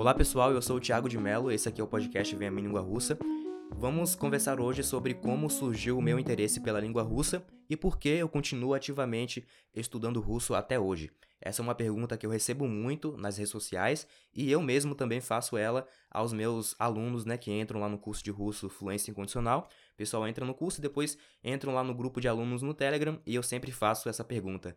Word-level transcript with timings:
Olá 0.00 0.14
pessoal, 0.14 0.50
eu 0.50 0.62
sou 0.62 0.78
o 0.78 0.80
Thiago 0.80 1.10
de 1.10 1.18
Mello, 1.18 1.52
esse 1.52 1.68
aqui 1.68 1.78
é 1.78 1.84
o 1.84 1.86
podcast 1.86 2.34
Vem 2.34 2.48
a 2.48 2.50
Minha 2.50 2.68
Língua 2.68 2.80
Russa. 2.80 3.18
Vamos 3.70 4.14
conversar 4.14 4.58
hoje 4.58 4.82
sobre 4.82 5.12
como 5.12 5.50
surgiu 5.50 5.98
o 5.98 6.00
meu 6.00 6.18
interesse 6.18 6.58
pela 6.58 6.80
língua 6.80 7.02
russa 7.02 7.44
e 7.68 7.76
por 7.76 7.98
que 7.98 8.08
eu 8.08 8.26
continuo 8.26 8.72
ativamente 8.72 9.44
estudando 9.74 10.18
russo 10.18 10.54
até 10.54 10.80
hoje. 10.80 11.10
Essa 11.38 11.60
é 11.60 11.62
uma 11.62 11.74
pergunta 11.74 12.16
que 12.16 12.24
eu 12.24 12.30
recebo 12.30 12.66
muito 12.66 13.14
nas 13.18 13.36
redes 13.36 13.50
sociais 13.50 14.06
e 14.34 14.50
eu 14.50 14.62
mesmo 14.62 14.94
também 14.94 15.20
faço 15.20 15.54
ela 15.58 15.86
aos 16.10 16.32
meus 16.32 16.74
alunos, 16.78 17.26
né, 17.26 17.36
que 17.36 17.52
entram 17.52 17.78
lá 17.78 17.88
no 17.88 17.98
curso 17.98 18.24
de 18.24 18.30
russo 18.30 18.70
Fluência 18.70 19.10
Incondicional. 19.10 19.68
O 19.92 19.96
pessoal 19.98 20.26
entra 20.26 20.46
no 20.46 20.54
curso 20.54 20.80
e 20.80 20.82
depois 20.82 21.18
entram 21.44 21.74
lá 21.74 21.84
no 21.84 21.94
grupo 21.94 22.22
de 22.22 22.26
alunos 22.26 22.62
no 22.62 22.72
Telegram 22.72 23.20
e 23.26 23.34
eu 23.34 23.42
sempre 23.42 23.70
faço 23.70 24.08
essa 24.08 24.24
pergunta. 24.24 24.74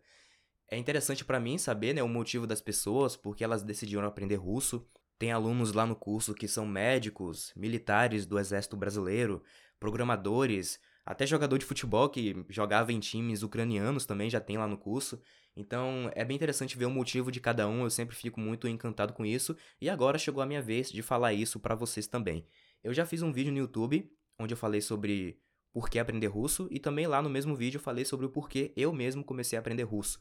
É 0.69 0.77
interessante 0.77 1.23
para 1.23 1.39
mim 1.39 1.57
saber, 1.57 1.93
né, 1.93 2.03
o 2.03 2.09
motivo 2.09 2.45
das 2.45 2.59
pessoas, 2.59 3.15
porque 3.15 3.41
elas 3.41 3.63
decidiram 3.63 4.05
aprender 4.05 4.35
russo. 4.35 4.85
Tem 5.17 5.31
alunos 5.31 5.73
lá 5.73 5.85
no 5.85 5.95
curso 5.95 6.33
que 6.33 6.47
são 6.47 6.65
médicos, 6.65 7.53
militares 7.55 8.25
do 8.25 8.37
Exército 8.37 8.75
Brasileiro, 8.75 9.41
programadores, 9.79 10.79
até 11.05 11.27
jogador 11.27 11.57
de 11.57 11.65
futebol 11.65 12.09
que 12.09 12.45
jogava 12.49 12.93
em 12.93 12.99
times 12.99 13.43
ucranianos 13.43 14.05
também 14.05 14.29
já 14.29 14.39
tem 14.39 14.57
lá 14.57 14.67
no 14.67 14.77
curso. 14.77 15.21
Então 15.55 16.09
é 16.15 16.23
bem 16.23 16.35
interessante 16.35 16.77
ver 16.77 16.85
o 16.85 16.89
motivo 16.89 17.31
de 17.31 17.39
cada 17.39 17.67
um, 17.67 17.83
eu 17.83 17.89
sempre 17.89 18.15
fico 18.15 18.39
muito 18.39 18.67
encantado 18.67 19.13
com 19.13 19.25
isso. 19.25 19.55
E 19.81 19.89
agora 19.89 20.17
chegou 20.17 20.41
a 20.41 20.45
minha 20.45 20.61
vez 20.61 20.91
de 20.91 21.01
falar 21.01 21.33
isso 21.33 21.59
para 21.59 21.75
vocês 21.75 22.07
também. 22.07 22.47
Eu 22.83 22.93
já 22.93 23.05
fiz 23.05 23.21
um 23.21 23.31
vídeo 23.31 23.51
no 23.51 23.59
YouTube 23.59 24.09
onde 24.39 24.53
eu 24.53 24.57
falei 24.57 24.81
sobre 24.81 25.37
por 25.73 25.89
que 25.89 25.99
aprender 25.99 26.27
russo 26.27 26.67
e 26.71 26.79
também 26.79 27.07
lá 27.07 27.21
no 27.21 27.29
mesmo 27.29 27.55
vídeo 27.55 27.77
eu 27.77 27.81
falei 27.81 28.05
sobre 28.05 28.25
o 28.25 28.29
porquê 28.29 28.71
eu 28.75 28.93
mesmo 28.93 29.23
comecei 29.23 29.57
a 29.57 29.59
aprender 29.59 29.83
russo. 29.83 30.19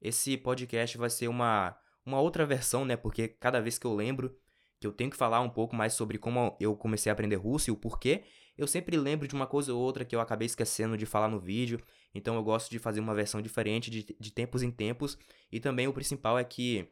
Esse 0.00 0.36
podcast 0.36 0.96
vai 0.96 1.10
ser 1.10 1.28
uma, 1.28 1.76
uma 2.04 2.20
outra 2.20 2.44
versão, 2.46 2.84
né? 2.84 2.96
Porque 2.96 3.28
cada 3.28 3.60
vez 3.60 3.78
que 3.78 3.86
eu 3.86 3.94
lembro 3.94 4.36
que 4.80 4.86
eu 4.86 4.92
tenho 4.92 5.10
que 5.10 5.16
falar 5.16 5.40
um 5.40 5.48
pouco 5.48 5.76
mais 5.76 5.94
sobre 5.94 6.18
como 6.18 6.56
eu 6.58 6.76
comecei 6.76 7.08
a 7.08 7.12
aprender 7.12 7.36
russo 7.36 7.70
e 7.70 7.72
o 7.72 7.76
porquê, 7.76 8.24
eu 8.58 8.66
sempre 8.66 8.96
lembro 8.96 9.28
de 9.28 9.34
uma 9.34 9.46
coisa 9.46 9.72
ou 9.72 9.80
outra 9.80 10.04
que 10.04 10.14
eu 10.14 10.20
acabei 10.20 10.46
esquecendo 10.46 10.96
de 10.96 11.06
falar 11.06 11.28
no 11.28 11.38
vídeo, 11.38 11.80
então 12.14 12.34
eu 12.34 12.42
gosto 12.42 12.70
de 12.70 12.78
fazer 12.78 13.00
uma 13.00 13.14
versão 13.14 13.40
diferente 13.40 13.90
de, 13.90 14.16
de 14.18 14.30
tempos 14.32 14.62
em 14.62 14.70
tempos. 14.70 15.16
E 15.50 15.60
também 15.60 15.86
o 15.86 15.92
principal 15.92 16.38
é 16.38 16.44
que 16.44 16.88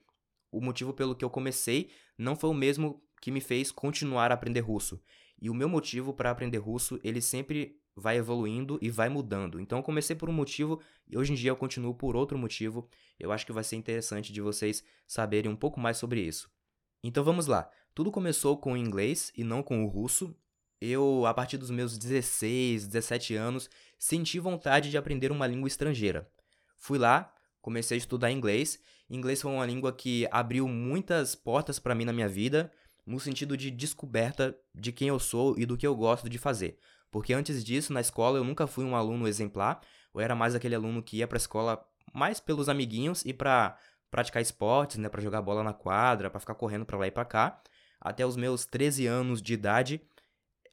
o 0.51 0.61
motivo 0.61 0.93
pelo 0.93 1.15
que 1.15 1.25
eu 1.25 1.31
comecei 1.31 1.91
não 2.17 2.37
foi 2.37 2.51
o 2.51 2.55
mesmo 2.55 3.03
que 3.21 3.31
me 3.31 3.41
fez 3.41 3.71
continuar 3.71 4.31
a 4.31 4.35
aprender 4.35 4.61
russo. 4.61 5.01
E 5.41 5.51
o 5.51 5.55
meu 5.55 5.69
motivo 5.69 6.13
para 6.13 6.31
aprender 6.31 6.59
russo, 6.59 7.01
ele 7.03 7.21
sempre 7.21 7.80
vai 8.01 8.17
evoluindo 8.17 8.79
e 8.81 8.91
vai 8.91 9.09
mudando. 9.09 9.61
Então 9.61 9.79
eu 9.79 9.83
comecei 9.83 10.17
por 10.17 10.29
um 10.29 10.33
motivo 10.33 10.81
e 11.09 11.17
hoje 11.17 11.33
em 11.33 11.37
dia 11.37 11.51
eu 11.51 11.57
continuo 11.57 11.95
por 11.95 12.17
outro 12.17 12.39
motivo. 12.39 12.89
Eu 13.19 13.31
acho 13.31 13.47
que 13.47 13.53
vai 13.53 13.63
ser 13.63 13.77
interessante 13.77 14.33
de 14.33 14.41
vocês 14.41 14.83
saberem 15.07 15.51
um 15.51 15.57
pouco 15.57 15.79
mais 15.79 15.99
sobre 15.99 16.21
isso. 16.21 16.51
Então 17.05 17.23
vamos 17.23 17.47
lá. 17.47 17.71
Tudo 17.95 18.11
começou 18.11 18.57
com 18.57 18.73
o 18.73 18.77
inglês 18.77 19.33
e 19.37 19.45
não 19.45 19.63
com 19.63 19.85
o 19.85 19.87
russo. 19.87 20.35
Eu, 20.81 21.27
a 21.27 21.35
partir 21.35 21.59
dos 21.59 21.71
meus 21.71 21.99
16, 21.99 22.87
17 22.87 23.35
anos, 23.35 23.69
senti 23.99 24.39
vontade 24.39 24.91
de 24.91 24.97
aprender 24.97 25.31
uma 25.31 25.47
língua 25.47 25.69
estrangeira. 25.69 26.31
Fui 26.79 26.99
lá, 26.99 27.35
comecei 27.61 27.97
a 27.97 27.99
estudar 27.99 28.33
inglês. 28.33 28.81
Inglês 29.09 29.43
foi 29.43 29.53
uma 29.53 29.67
língua 29.67 29.93
que 29.93 30.27
abriu 30.31 30.67
muitas 30.67 31.35
portas 31.35 31.79
para 31.79 31.95
mim 31.95 32.07
na 32.07 32.13
minha 32.13 32.29
vida, 32.29 32.73
no 33.05 33.21
sentido 33.21 33.57
de 33.57 33.71
descoberta 33.71 34.57
de 34.75 34.93
quem 34.93 35.09
eu 35.09 35.19
sou 35.19 35.59
e 35.59 35.67
do 35.67 35.77
que 35.77 35.87
eu 35.87 35.95
gosto 35.95 36.29
de 36.29 36.39
fazer. 36.39 36.79
Porque 37.11 37.33
antes 37.35 37.65
disso, 37.65 37.93
na 37.93 38.01
escola, 38.01 38.39
eu 38.39 38.45
nunca 38.45 38.67
fui 38.67 38.85
um 38.85 38.95
aluno 38.95 39.27
exemplar, 39.27 39.81
eu 40.15 40.21
era 40.21 40.35
mais 40.35 40.55
aquele 40.55 40.75
aluno 40.75 41.03
que 41.03 41.19
ia 41.19 41.27
para 41.27 41.37
a 41.37 41.41
escola 41.41 41.85
mais 42.13 42.41
pelos 42.41 42.69
amiguinhos 42.69 43.25
e 43.25 43.33
para 43.33 43.77
praticar 44.11 44.43
esportes, 44.43 44.97
né, 44.97 45.09
para 45.09 45.21
jogar 45.21 45.41
bola 45.43 45.63
na 45.63 45.73
quadra, 45.73 46.29
para 46.29 46.41
ficar 46.41 46.55
correndo 46.55 46.85
para 46.85 46.99
lá 46.99 47.07
e 47.07 47.11
para 47.11 47.25
cá. 47.25 47.61
Até 48.01 48.27
os 48.27 48.37
meus 48.37 48.65
13 48.67 49.07
anos 49.07 49.41
de 49.41 49.55
idade, 49.55 50.01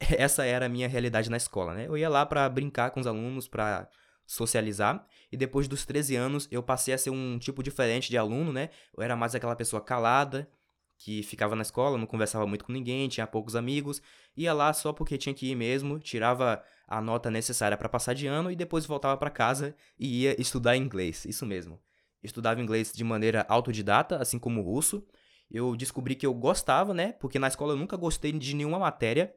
essa 0.00 0.44
era 0.44 0.66
a 0.66 0.68
minha 0.68 0.88
realidade 0.88 1.30
na 1.30 1.36
escola, 1.36 1.74
né? 1.74 1.86
Eu 1.86 1.96
ia 1.96 2.08
lá 2.08 2.24
para 2.26 2.48
brincar 2.48 2.90
com 2.90 3.00
os 3.00 3.06
alunos, 3.06 3.46
para 3.46 3.88
socializar, 4.26 5.06
e 5.32 5.36
depois 5.36 5.66
dos 5.68 5.86
13 5.86 6.16
anos 6.16 6.48
eu 6.50 6.62
passei 6.62 6.92
a 6.92 6.98
ser 6.98 7.10
um 7.10 7.38
tipo 7.38 7.62
diferente 7.62 8.10
de 8.10 8.18
aluno, 8.18 8.52
né? 8.52 8.70
Eu 8.96 9.02
era 9.02 9.16
mais 9.16 9.34
aquela 9.34 9.56
pessoa 9.56 9.80
calada, 9.80 10.48
que 10.98 11.22
ficava 11.22 11.54
na 11.54 11.62
escola, 11.62 11.96
não 11.96 12.06
conversava 12.06 12.46
muito 12.46 12.64
com 12.64 12.72
ninguém, 12.72 13.08
tinha 13.08 13.26
poucos 13.26 13.54
amigos, 13.54 14.02
ia 14.36 14.52
lá 14.52 14.72
só 14.72 14.92
porque 14.92 15.16
tinha 15.16 15.34
que 15.34 15.50
ir 15.50 15.54
mesmo, 15.54 15.98
tirava 15.98 16.62
a 16.86 17.00
nota 17.00 17.30
necessária 17.30 17.76
para 17.76 17.88
passar 17.88 18.14
de 18.14 18.26
ano 18.26 18.50
e 18.50 18.56
depois 18.56 18.84
voltava 18.84 19.16
para 19.16 19.30
casa 19.30 19.76
e 19.98 20.22
ia 20.22 20.40
estudar 20.40 20.76
inglês, 20.76 21.24
isso 21.24 21.46
mesmo. 21.46 21.80
Estudava 22.22 22.60
inglês 22.60 22.92
de 22.92 23.04
maneira 23.04 23.46
autodidata, 23.48 24.16
assim 24.16 24.38
como 24.38 24.60
russo. 24.60 25.06
Eu 25.48 25.76
descobri 25.76 26.16
que 26.16 26.26
eu 26.26 26.34
gostava, 26.34 26.92
né? 26.92 27.12
Porque 27.12 27.38
na 27.38 27.46
escola 27.46 27.74
eu 27.74 27.76
nunca 27.76 27.96
gostei 27.96 28.32
de 28.32 28.54
nenhuma 28.54 28.78
matéria, 28.78 29.32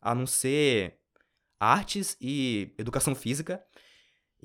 a 0.00 0.14
não 0.14 0.26
ser 0.26 0.98
artes 1.58 2.16
e 2.20 2.74
educação 2.78 3.14
física. 3.14 3.64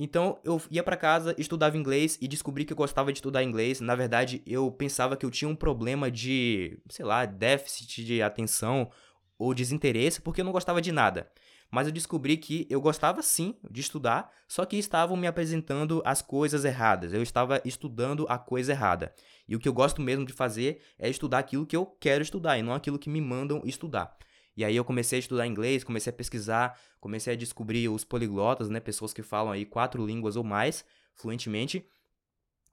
Então 0.04 0.40
eu 0.44 0.60
ia 0.72 0.82
para 0.82 0.98
casa, 0.98 1.36
estudava 1.38 1.78
inglês 1.78 2.18
e 2.20 2.28
descobri 2.28 2.66
que 2.66 2.74
eu 2.74 2.78
gostava 2.78 3.14
de 3.14 3.20
estudar 3.20 3.44
inglês. 3.44 3.80
Na 3.80 3.94
verdade, 3.94 4.42
eu 4.48 4.72
pensava 4.72 5.16
que 5.16 5.24
eu 5.24 5.30
tinha 5.30 5.48
um 5.48 5.56
problema 5.56 6.10
de, 6.10 6.80
sei 6.90 7.06
lá, 7.06 7.24
déficit 7.24 8.04
de 8.04 8.20
atenção 8.20 8.90
ou 9.38 9.54
desinteresse 9.54 10.20
porque 10.20 10.42
eu 10.42 10.46
não 10.46 10.52
gostava 10.52 10.82
de 10.82 10.92
nada. 10.92 11.30
Mas 11.70 11.86
eu 11.86 11.94
descobri 11.94 12.36
que 12.36 12.66
eu 12.68 12.82
gostava 12.82 13.22
sim 13.22 13.56
de 13.70 13.80
estudar, 13.80 14.32
só 14.48 14.66
que 14.66 14.76
estavam 14.76 15.16
me 15.16 15.28
apresentando 15.28 16.02
as 16.04 16.20
coisas 16.20 16.66
erradas. 16.66 17.14
Eu 17.14 17.22
estava 17.22 17.62
estudando 17.64 18.26
a 18.28 18.40
coisa 18.40 18.72
errada. 18.72 19.14
E 19.48 19.56
o 19.56 19.60
que 19.60 19.70
eu 19.70 19.74
gosto 19.74 20.02
mesmo 20.02 20.26
de 20.26 20.34
fazer 20.34 20.82
é 20.98 21.12
estudar 21.12 21.38
aquilo 21.38 21.64
que 21.64 21.78
eu 21.78 21.86
quero 21.86 22.24
estudar 22.24 22.58
e 22.58 22.64
não 22.64 22.74
aquilo 22.74 22.98
que 22.98 23.08
me 23.08 23.22
mandam 23.22 23.62
estudar. 23.66 24.18
E 24.56 24.66
aí 24.66 24.76
eu 24.76 24.84
comecei 24.84 25.18
a 25.18 25.20
estudar 25.20 25.48
inglês, 25.48 25.84
comecei 25.84 26.12
a 26.12 26.16
pesquisar, 26.16 26.78
comecei 27.00 27.34
a 27.34 27.38
descobrir 27.38 27.88
os 27.90 28.04
poliglotas, 28.04 28.70
né, 28.70 28.80
pessoas 28.80 29.14
que 29.14 29.22
falam 29.22 29.52
aí 29.52 29.66
quatro 29.66 30.06
línguas 30.06 30.36
ou 30.36 30.44
mais 30.44 30.84
fluentemente. 31.16 31.86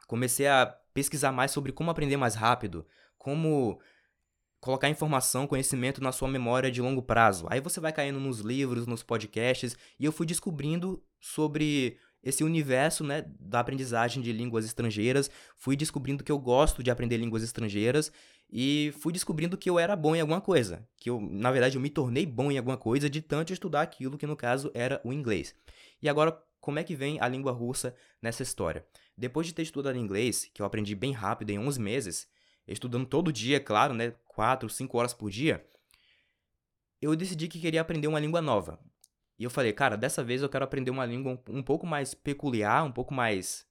Comecei 0.07 0.47
a 0.47 0.67
pesquisar 0.93 1.33
mais 1.33 1.51
sobre 1.51 1.73
como 1.73 1.91
aprender 1.91 2.17
mais 2.17 2.35
rápido, 2.35 2.87
como 3.17 3.81
colocar 4.61 4.89
informação, 4.89 5.47
conhecimento 5.47 6.03
na 6.03 6.11
sua 6.11 6.29
memória 6.29 6.71
de 6.71 6.83
longo 6.83 7.03
prazo. 7.03 7.47
Aí 7.49 7.61
você 7.61 7.79
vai 7.79 7.93
caindo 7.93 8.19
nos 8.19 8.41
livros, 8.41 8.87
nos 8.87 9.03
podcasts, 9.03 9.77
e 9.99 10.05
eu 10.05 10.13
fui 10.13 10.27
descobrindo 10.27 11.03
sobre 11.21 11.97
esse 12.23 12.43
universo, 12.43 13.05
né, 13.05 13.25
da 13.39 13.61
aprendizagem 13.61 14.23
de 14.23 14.33
línguas 14.33 14.65
estrangeiras, 14.65 15.31
fui 15.57 15.77
descobrindo 15.77 16.25
que 16.25 16.33
eu 16.33 16.39
gosto 16.39 16.83
de 16.83 16.91
aprender 16.91 17.17
línguas 17.17 17.45
estrangeiras 17.45 18.11
e 18.51 18.93
fui 18.99 19.13
descobrindo 19.13 19.59
que 19.59 19.69
eu 19.69 19.79
era 19.79 19.95
bom 19.95 20.17
em 20.17 20.21
alguma 20.21 20.41
coisa, 20.41 20.87
que 20.97 21.11
eu, 21.11 21.21
na 21.21 21.51
verdade, 21.51 21.77
eu 21.77 21.81
me 21.81 21.91
tornei 21.91 22.25
bom 22.25 22.51
em 22.51 22.57
alguma 22.57 22.79
coisa 22.79 23.09
de 23.11 23.21
tanto 23.21 23.53
estudar 23.53 23.83
aquilo 23.83 24.17
que 24.17 24.27
no 24.27 24.37
caso 24.37 24.71
era 24.75 25.01
o 25.05 25.13
inglês. 25.13 25.55
E 26.01 26.09
agora, 26.09 26.41
como 26.61 26.79
é 26.79 26.85
que 26.85 26.97
vem 26.97 27.21
a 27.21 27.29
língua 27.29 27.53
russa 27.53 27.95
nessa 28.23 28.43
história? 28.43 28.87
Depois 29.17 29.47
de 29.47 29.53
ter 29.53 29.63
estudado 29.63 29.99
inglês, 29.99 30.51
que 30.55 30.63
eu 30.63 30.67
aprendi 30.67 30.95
bem 30.95 31.13
rápido 31.13 31.51
em 31.51 31.59
11 31.59 31.81
meses, 31.81 32.29
estudando 32.67 33.07
todo 33.07 33.33
dia, 33.33 33.61
claro, 33.61 33.93
né, 33.93 34.15
4, 34.27 34.69
5 34.69 34.97
horas 34.97 35.13
por 35.13 35.31
dia, 35.31 35.65
eu 37.01 37.15
decidi 37.15 37.49
que 37.49 37.61
queria 37.61 37.81
aprender 37.81 38.09
uma 38.09 38.21
língua 38.21 38.41
nova. 38.41 38.79
E 39.39 39.45
eu 39.45 39.51
falei, 39.51 39.73
cara, 39.73 39.97
dessa 39.97 40.25
vez 40.25 40.43
eu 40.43 40.49
quero 40.49 40.65
aprender 40.65 40.91
uma 40.91 41.07
língua 41.07 41.41
um 41.49 41.63
pouco 41.63 41.87
mais 41.87 42.15
peculiar, 42.15 42.85
um 42.85 42.93
pouco 42.93 43.15
mais. 43.15 43.67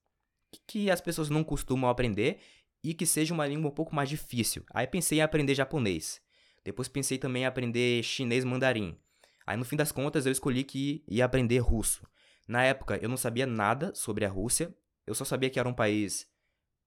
que 0.66 0.90
as 0.90 1.02
pessoas 1.02 1.30
não 1.30 1.44
costumam 1.44 1.90
aprender 1.90 2.40
e 2.88 2.94
que 2.94 3.06
seja 3.06 3.34
uma 3.34 3.46
língua 3.46 3.70
um 3.70 3.74
pouco 3.74 3.94
mais 3.94 4.08
difícil. 4.08 4.64
Aí 4.74 4.88
pensei 4.88 5.18
em 5.18 5.22
aprender 5.22 5.54
japonês. 5.54 6.22
Depois 6.64 6.88
pensei 6.88 7.18
também 7.18 7.44
em 7.44 7.46
aprender 7.46 8.02
chinês 8.02 8.46
mandarim. 8.46 8.98
Aí 9.46 9.58
no 9.58 9.66
fim 9.66 9.76
das 9.76 9.92
contas 9.92 10.26
eu 10.26 10.32
escolhi 10.32 10.64
que 10.64 11.04
ia 11.06 11.26
aprender 11.26 11.58
russo. 11.60 12.08
Na 12.48 12.64
época 12.64 12.98
eu 13.02 13.10
não 13.10 13.18
sabia 13.18 13.46
nada 13.46 13.94
sobre 13.94 14.24
a 14.24 14.30
Rússia. 14.30 14.74
Eu 15.06 15.14
só 15.14 15.26
sabia 15.26 15.50
que 15.50 15.60
era 15.60 15.68
um 15.68 15.74
país 15.74 16.30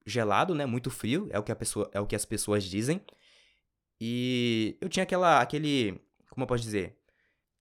gelado, 0.06 0.54
né, 0.54 0.64
muito 0.64 0.90
frio, 0.90 1.28
é 1.30 1.38
o 1.38 1.42
que 1.42 1.54
pessoa, 1.54 1.90
é 1.92 2.00
o 2.00 2.06
que 2.06 2.16
as 2.16 2.24
pessoas 2.24 2.64
dizem. 2.64 3.02
E 4.00 4.78
eu 4.80 4.88
tinha 4.88 5.02
aquela 5.02 5.42
aquele, 5.42 6.00
como 6.30 6.44
eu 6.44 6.46
posso 6.46 6.62
dizer, 6.62 6.96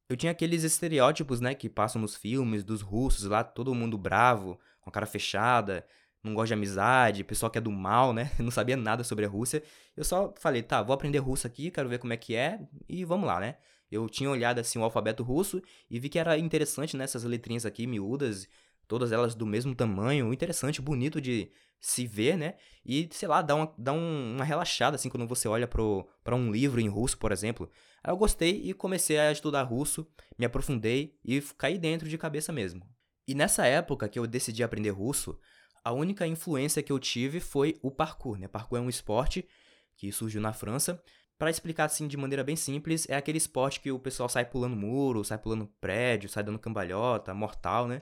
eu 0.07 0.15
tinha 0.15 0.31
aqueles 0.31 0.63
estereótipos, 0.63 1.41
né, 1.41 1.53
que 1.53 1.67
passam 1.67 2.01
nos 2.01 2.15
filmes 2.15 2.63
dos 2.63 2.81
russos 2.81 3.25
lá, 3.25 3.43
todo 3.43 3.75
mundo 3.75 3.97
bravo, 3.97 4.57
com 4.79 4.89
a 4.89 4.93
cara 4.93 5.05
fechada, 5.05 5.85
não 6.23 6.33
gosta 6.33 6.47
de 6.47 6.53
amizade, 6.53 7.23
pessoal 7.23 7.49
que 7.49 7.57
é 7.57 7.61
do 7.61 7.71
mal, 7.71 8.13
né? 8.13 8.31
não 8.39 8.51
sabia 8.51 8.75
nada 8.75 9.03
sobre 9.03 9.25
a 9.25 9.29
Rússia. 9.29 9.63
Eu 9.95 10.03
só 10.03 10.33
falei, 10.39 10.61
tá, 10.61 10.81
vou 10.81 10.93
aprender 10.93 11.19
russo 11.19 11.47
aqui, 11.47 11.71
quero 11.71 11.89
ver 11.89 11.99
como 11.99 12.13
é 12.13 12.17
que 12.17 12.35
é 12.35 12.59
e 12.87 13.05
vamos 13.05 13.27
lá, 13.27 13.39
né? 13.39 13.55
Eu 13.91 14.07
tinha 14.07 14.29
olhado 14.29 14.59
assim 14.59 14.77
o 14.77 14.83
alfabeto 14.83 15.23
russo 15.23 15.61
e 15.89 15.99
vi 15.99 16.09
que 16.09 16.19
era 16.19 16.37
interessante 16.37 16.95
nessas 16.95 17.23
né, 17.23 17.29
letrinhas 17.29 17.65
aqui 17.65 17.87
miúdas, 17.87 18.47
todas 18.87 19.11
elas 19.11 19.33
do 19.33 19.45
mesmo 19.45 19.73
tamanho, 19.73 20.31
interessante, 20.31 20.81
bonito 20.81 21.19
de 21.19 21.51
se 21.79 22.05
ver, 22.05 22.37
né? 22.37 22.55
E, 22.85 23.09
sei 23.11 23.27
lá, 23.27 23.41
dá 23.41 23.55
uma, 23.55 23.73
dá 23.77 23.93
um, 23.93 24.35
uma 24.35 24.43
relaxada, 24.43 24.95
assim, 24.95 25.09
quando 25.09 25.27
você 25.27 25.47
olha 25.47 25.67
para 25.67 26.35
um 26.35 26.51
livro 26.51 26.79
em 26.79 26.89
russo, 26.89 27.17
por 27.17 27.31
exemplo. 27.31 27.69
Aí 28.03 28.11
eu 28.11 28.17
gostei 28.17 28.61
e 28.63 28.73
comecei 28.73 29.17
a 29.17 29.31
estudar 29.31 29.63
russo, 29.63 30.07
me 30.37 30.45
aprofundei 30.45 31.17
e 31.23 31.41
caí 31.57 31.77
dentro 31.77 32.07
de 32.07 32.17
cabeça 32.17 32.51
mesmo. 32.51 32.85
E 33.27 33.33
nessa 33.33 33.65
época 33.65 34.09
que 34.09 34.19
eu 34.19 34.27
decidi 34.27 34.63
aprender 34.63 34.89
russo, 34.89 35.39
a 35.83 35.91
única 35.91 36.25
influência 36.27 36.83
que 36.83 36.91
eu 36.91 36.99
tive 36.99 37.39
foi 37.39 37.77
o 37.81 37.91
parkour, 37.91 38.37
né? 38.37 38.47
Parkour 38.47 38.77
é 38.77 38.81
um 38.81 38.89
esporte 38.89 39.47
que 39.95 40.11
surgiu 40.11 40.41
na 40.41 40.53
França. 40.53 41.01
Para 41.37 41.49
explicar 41.49 41.85
assim 41.85 42.07
de 42.07 42.17
maneira 42.17 42.43
bem 42.43 42.55
simples, 42.55 43.07
é 43.09 43.15
aquele 43.15 43.37
esporte 43.37 43.79
que 43.79 43.91
o 43.91 43.97
pessoal 43.97 44.27
sai 44.27 44.45
pulando 44.45 44.75
muro, 44.75 45.23
sai 45.23 45.37
pulando 45.37 45.67
prédio, 45.79 46.29
sai 46.29 46.43
dando 46.43 46.59
cambalhota, 46.59 47.33
mortal, 47.33 47.87
né? 47.87 48.01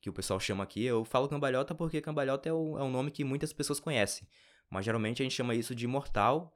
Que 0.00 0.10
o 0.10 0.12
pessoal 0.12 0.40
chama 0.40 0.64
aqui. 0.64 0.84
Eu 0.84 1.04
falo 1.04 1.28
cambalhota 1.28 1.74
porque 1.74 2.00
cambalhota 2.00 2.48
é 2.48 2.52
o, 2.52 2.78
é 2.78 2.82
o 2.82 2.88
nome 2.88 3.10
que 3.10 3.22
muitas 3.24 3.52
pessoas 3.52 3.78
conhecem. 3.78 4.26
Mas 4.68 4.84
geralmente 4.84 5.22
a 5.22 5.24
gente 5.24 5.34
chama 5.34 5.54
isso 5.54 5.74
de 5.74 5.86
mortal, 5.86 6.52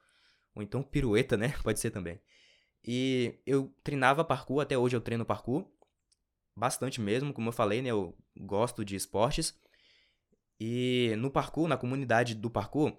ou 0.55 0.63
então 0.63 0.83
pirueta, 0.83 1.37
né? 1.37 1.55
Pode 1.63 1.79
ser 1.79 1.91
também. 1.91 2.21
E 2.85 3.39
eu 3.47 3.73
treinava 3.85 4.25
parkour, 4.25 4.61
até 4.61 4.77
hoje 4.77 4.97
eu 4.97 5.01
treino 5.01 5.25
parkour. 5.25 5.65
Bastante 6.57 7.01
mesmo, 7.01 7.33
como 7.33 7.49
eu 7.49 7.53
falei, 7.53 7.83
né? 7.83 7.91
Eu 7.91 8.17
gosto 8.37 8.85
de 8.85 8.97
esportes. 8.97 9.55
E 10.61 11.15
no 11.17 11.31
parkour, 11.31 11.67
na 11.67 11.79
comunidade 11.79 12.35
do 12.35 12.51
parkour, 12.51 12.95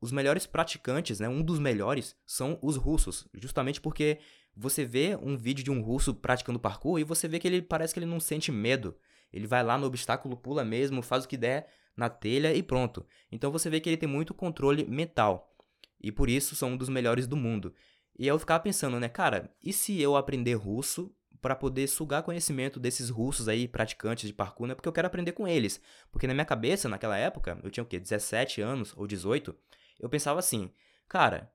os 0.00 0.12
melhores 0.12 0.46
praticantes, 0.46 1.18
né? 1.18 1.28
Um 1.28 1.42
dos 1.42 1.58
melhores 1.58 2.16
são 2.24 2.58
os 2.62 2.76
russos. 2.76 3.26
Justamente 3.34 3.80
porque 3.80 4.18
você 4.54 4.84
vê 4.84 5.18
um 5.20 5.36
vídeo 5.36 5.64
de 5.64 5.70
um 5.70 5.80
russo 5.82 6.14
praticando 6.14 6.60
parkour 6.60 7.00
e 7.00 7.04
você 7.04 7.26
vê 7.26 7.38
que 7.38 7.48
ele 7.48 7.60
parece 7.60 7.92
que 7.92 7.98
ele 7.98 8.06
não 8.06 8.20
sente 8.20 8.52
medo. 8.52 8.96
Ele 9.32 9.46
vai 9.46 9.64
lá 9.64 9.76
no 9.76 9.86
obstáculo, 9.86 10.36
pula 10.36 10.64
mesmo, 10.64 11.02
faz 11.02 11.24
o 11.24 11.28
que 11.28 11.36
der 11.36 11.68
na 11.96 12.08
telha 12.08 12.54
e 12.54 12.62
pronto. 12.62 13.04
Então 13.30 13.50
você 13.50 13.68
vê 13.68 13.80
que 13.80 13.88
ele 13.88 13.96
tem 13.96 14.08
muito 14.08 14.32
controle 14.32 14.84
mental. 14.84 15.56
E 16.00 16.12
por 16.12 16.28
isso 16.28 16.54
são 16.54 16.72
um 16.72 16.76
dos 16.76 16.88
melhores 16.88 17.26
do 17.26 17.36
mundo. 17.36 17.74
E 18.18 18.26
eu 18.26 18.38
ficava 18.38 18.62
pensando, 18.62 19.00
né, 19.00 19.08
cara, 19.08 19.54
e 19.62 19.72
se 19.72 20.00
eu 20.00 20.16
aprender 20.16 20.54
russo 20.54 21.14
para 21.42 21.56
poder 21.56 21.88
sugar 21.88 22.22
conhecimento 22.22 22.78
desses 22.78 23.10
russos 23.10 23.48
aí, 23.48 23.66
praticantes 23.66 24.28
de 24.28 24.32
parkour, 24.32 24.68
né? 24.68 24.74
Porque 24.76 24.88
eu 24.88 24.92
quero 24.92 25.08
aprender 25.08 25.32
com 25.32 25.46
eles. 25.46 25.80
Porque 26.12 26.28
na 26.28 26.32
minha 26.32 26.44
cabeça, 26.44 26.88
naquela 26.88 27.18
época, 27.18 27.58
eu 27.64 27.70
tinha 27.70 27.82
o 27.82 27.86
quê? 27.86 27.98
17 27.98 28.62
anos 28.62 28.94
ou 28.96 29.08
18, 29.08 29.54
eu 29.98 30.08
pensava 30.08 30.38
assim, 30.38 30.70
cara, 31.08 31.52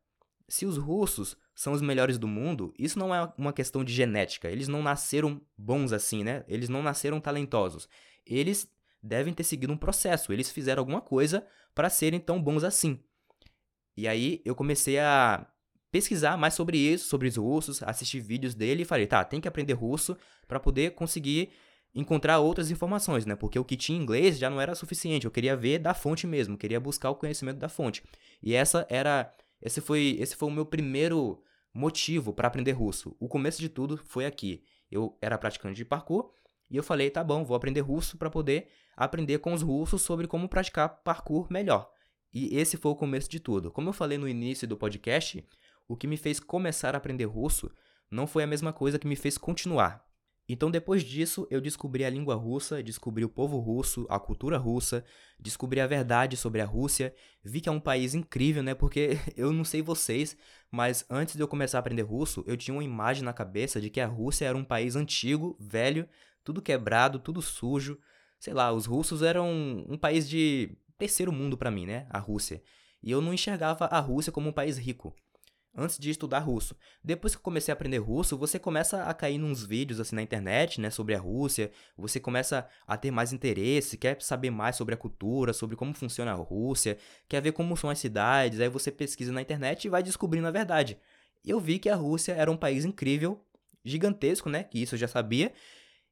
se 0.48 0.66
os 0.66 0.78
russos 0.78 1.38
são 1.56 1.72
os 1.72 1.81
melhores 1.81 2.18
do 2.18 2.28
mundo, 2.28 2.74
isso 2.78 3.00
não 3.00 3.16
é 3.16 3.31
uma 3.38 3.54
questão 3.54 3.81
de 3.81 3.94
genética. 3.94 4.50
Eles 4.50 4.68
não 4.68 4.84
nasceram 4.84 5.42
bons 5.57 5.94
assim, 5.94 6.22
né? 6.22 6.44
Eles 6.50 6.68
não 6.68 6.84
nasceram 6.84 7.22
talentosos. 7.22 7.88
Eles 8.25 8.69
devem 9.01 9.34
ter 9.34 9.44
seguido 9.44 9.72
um 9.72 9.78
processo. 9.78 10.34
Eles 10.34 10.51
fizeram 10.51 10.81
alguma 10.81 11.01
coisa 11.01 11.48
para 11.74 11.89
serem 11.89 12.19
tão 12.19 12.42
bons 12.42 12.66
assim. 12.66 13.00
E 13.95 14.06
aí 14.06 14.42
eu 14.44 14.54
comecei 14.54 15.00
a 15.00 15.48
pesquisar 15.92 16.38
mais 16.38 16.54
sobre 16.54 16.78
isso, 16.78 17.07
sobre 17.07 17.28
os 17.28 17.38
russos, 17.38 17.81
assistir 17.84 18.19
vídeos 18.19 18.54
dele 18.54 18.81
e 18.84 18.86
falei, 18.86 19.07
tá, 19.07 19.24
tem 19.24 19.39
que 19.39 19.48
aprender 19.48 19.74
russo 19.74 20.18
para 20.48 20.60
poder 20.60 20.92
conseguir 20.92 21.51
encontrar 21.95 22.39
outras 22.39 22.69
informações, 22.69 23.25
né? 23.25 23.36
Porque 23.36 23.57
o 23.57 23.66
que 23.66 23.75
tinha 23.75 23.98
em 23.98 24.01
inglês 24.01 24.38
já 24.38 24.50
não 24.50 24.62
era 24.62 24.75
suficiente. 24.75 25.25
Eu 25.25 25.31
queria 25.31 25.56
ver 25.56 25.80
da 25.80 25.94
fonte 25.94 26.28
mesmo, 26.28 26.57
queria 26.57 26.80
buscar 26.80 27.10
o 27.10 27.16
conhecimento 27.16 27.57
da 27.57 27.69
fonte. 27.69 28.04
E 28.42 28.54
essa 28.54 28.86
era, 28.89 29.34
esse 29.62 29.81
foi, 29.81 30.16
esse 30.19 30.36
foi 30.36 30.48
o 30.48 30.51
meu 30.51 30.66
primeiro 30.66 31.42
motivo 31.74 32.34
para 32.34 32.48
aprender 32.48 32.74
russo. 32.74 33.16
O 33.19 33.28
começo 33.28 33.60
de 33.60 33.69
tudo 33.69 33.98
foi 34.06 34.25
aqui. 34.25 34.63
Eu 34.92 35.18
era 35.22 35.38
praticante 35.38 35.75
de 35.75 35.86
parkour 35.86 36.31
e 36.69 36.78
eu 36.78 36.84
falei, 36.84 37.10
tá 37.10 37.24
bom, 37.24 37.44
vou 37.44 37.56
aprender 37.56 37.81
russo 37.81 38.18
para 38.18 38.30
poder 38.30 38.68
aprender 38.95 39.39
com 39.39 39.54
os 39.54 39.62
russos 39.62 40.01
sobre 40.01 40.28
como 40.28 40.50
praticar 40.50 40.89
parkour 41.04 41.48
melhor. 41.50 41.89
E 42.34 42.56
esse 42.57 42.78
foi 42.78 42.92
o 42.92 42.95
começo 42.95 43.30
de 43.30 43.39
tudo. 43.39 43.72
Como 43.72 43.89
eu 43.89 43.94
falei 43.94 44.18
no 44.18 44.28
início 44.28 44.68
do 44.68 44.78
podcast, 44.78 45.44
o 45.88 45.95
que 45.95 46.07
me 46.07 46.18
fez 46.18 46.39
começar 46.39 46.95
a 46.95 46.98
aprender 46.98 47.25
russo 47.25 47.72
não 48.10 48.28
foi 48.28 48.44
a 48.44 48.48
mesma 48.48 48.74
coisa 48.74 49.00
que 49.00 49.07
me 49.07 49.16
fez 49.16 49.38
continuar. 49.38 50.07
Então, 50.50 50.72
depois 50.72 51.04
disso, 51.04 51.45
eu 51.51 51.60
descobri 51.60 52.06
a 52.06 52.10
língua 52.10 52.36
russa, 52.36 52.81
descobri 52.81 53.25
o 53.25 53.30
povo 53.30 53.60
russo, 53.60 54.07
a 54.10 54.18
cultura 54.18 54.57
russa, 54.57 55.04
descobri 55.38 55.81
a 55.81 55.88
verdade 55.88 56.38
sobre 56.38 56.62
a 56.62 56.66
Rússia, 56.66 57.13
vi 57.44 57.60
que 57.60 57.68
é 57.68 57.72
um 57.72 57.81
país 57.81 58.16
incrível, 58.16 58.63
né? 58.63 58.74
Porque 58.74 59.18
eu 59.36 59.51
não 59.51 59.66
sei 59.66 59.81
vocês, 59.81 60.38
mas 60.72 61.06
antes 61.10 61.36
de 61.36 61.42
eu 61.42 61.50
começar 61.50 61.80
a 61.80 61.81
aprender 61.81 62.04
russo, 62.04 62.45
eu 62.48 62.56
tinha 62.56 62.74
uma 62.74 62.84
imagem 62.84 63.24
na 63.24 63.34
cabeça 63.34 63.81
de 63.81 63.89
que 63.89 64.00
a 64.00 64.07
Rússia 64.07 64.45
era 64.45 64.57
um 64.57 64.63
país 64.63 64.95
antigo, 64.95 65.57
velho, 65.60 66.07
tudo 66.45 66.62
quebrado, 66.62 67.19
tudo 67.19 67.42
sujo. 67.42 68.00
Sei 68.39 68.54
lá, 68.54 68.72
os 68.72 68.86
russos 68.86 69.22
eram 69.24 69.50
um 69.89 69.98
país 69.98 70.30
de 70.30 70.78
terceiro 70.98 71.31
mundo 71.34 71.57
para 71.57 71.72
mim, 71.72 71.86
né? 71.86 72.07
A 72.10 72.19
Rússia. 72.19 72.63
E 73.04 73.12
eu 73.12 73.19
não 73.19 73.34
enxergava 73.34 73.86
a 73.86 74.00
Rússia 74.00 74.31
como 74.31 74.50
um 74.50 74.54
país 74.54 74.78
rico 74.78 75.13
antes 75.77 76.00
de 76.00 76.09
estudar 76.09 76.39
russo. 76.39 76.75
Depois 77.03 77.35
que 77.35 77.39
eu 77.39 77.44
comecei 77.44 77.71
a 77.71 77.75
aprender 77.75 78.00
russo, 78.00 78.35
você 78.35 78.57
começa 78.57 79.03
a 79.03 79.13
cair 79.13 79.38
nos 79.38 79.63
vídeos 79.63 80.00
assim 80.00 80.15
na 80.15 80.24
internet, 80.24 80.81
né, 80.81 80.89
sobre 80.89 81.13
a 81.13 81.19
Rússia, 81.19 81.71
você 81.95 82.19
começa 82.19 82.68
a 82.88 82.97
ter 82.97 83.12
mais 83.12 83.31
interesse, 83.31 83.95
quer 83.95 84.19
saber 84.21 84.50
mais 84.50 84.75
sobre 84.75 84.95
a 84.95 84.97
cultura, 84.97 85.53
sobre 85.53 85.75
como 85.75 85.94
funciona 85.94 86.31
a 86.31 86.35
Rússia, 86.35 86.97
quer 87.29 87.41
ver 87.41 87.51
como 87.51 87.77
são 87.77 87.89
as 87.89 88.00
cidades, 88.00 88.59
aí 88.59 88.69
você 88.69 88.91
pesquisa 88.91 89.31
na 89.31 89.41
internet 89.41 89.85
e 89.85 89.89
vai 89.89 90.01
descobrindo 90.01 90.47
a 90.47 90.51
verdade. 90.51 90.97
Eu 91.45 91.59
vi 91.59 91.77
que 91.77 91.89
a 91.89 91.95
Rússia 91.95 92.33
era 92.33 92.51
um 92.51 92.57
país 92.57 92.83
incrível, 92.83 93.39
gigantesco, 93.85 94.50
né, 94.50 94.63
que 94.63 94.81
isso 94.81 94.95
eu 94.95 95.00
já 95.00 95.07
sabia, 95.07 95.53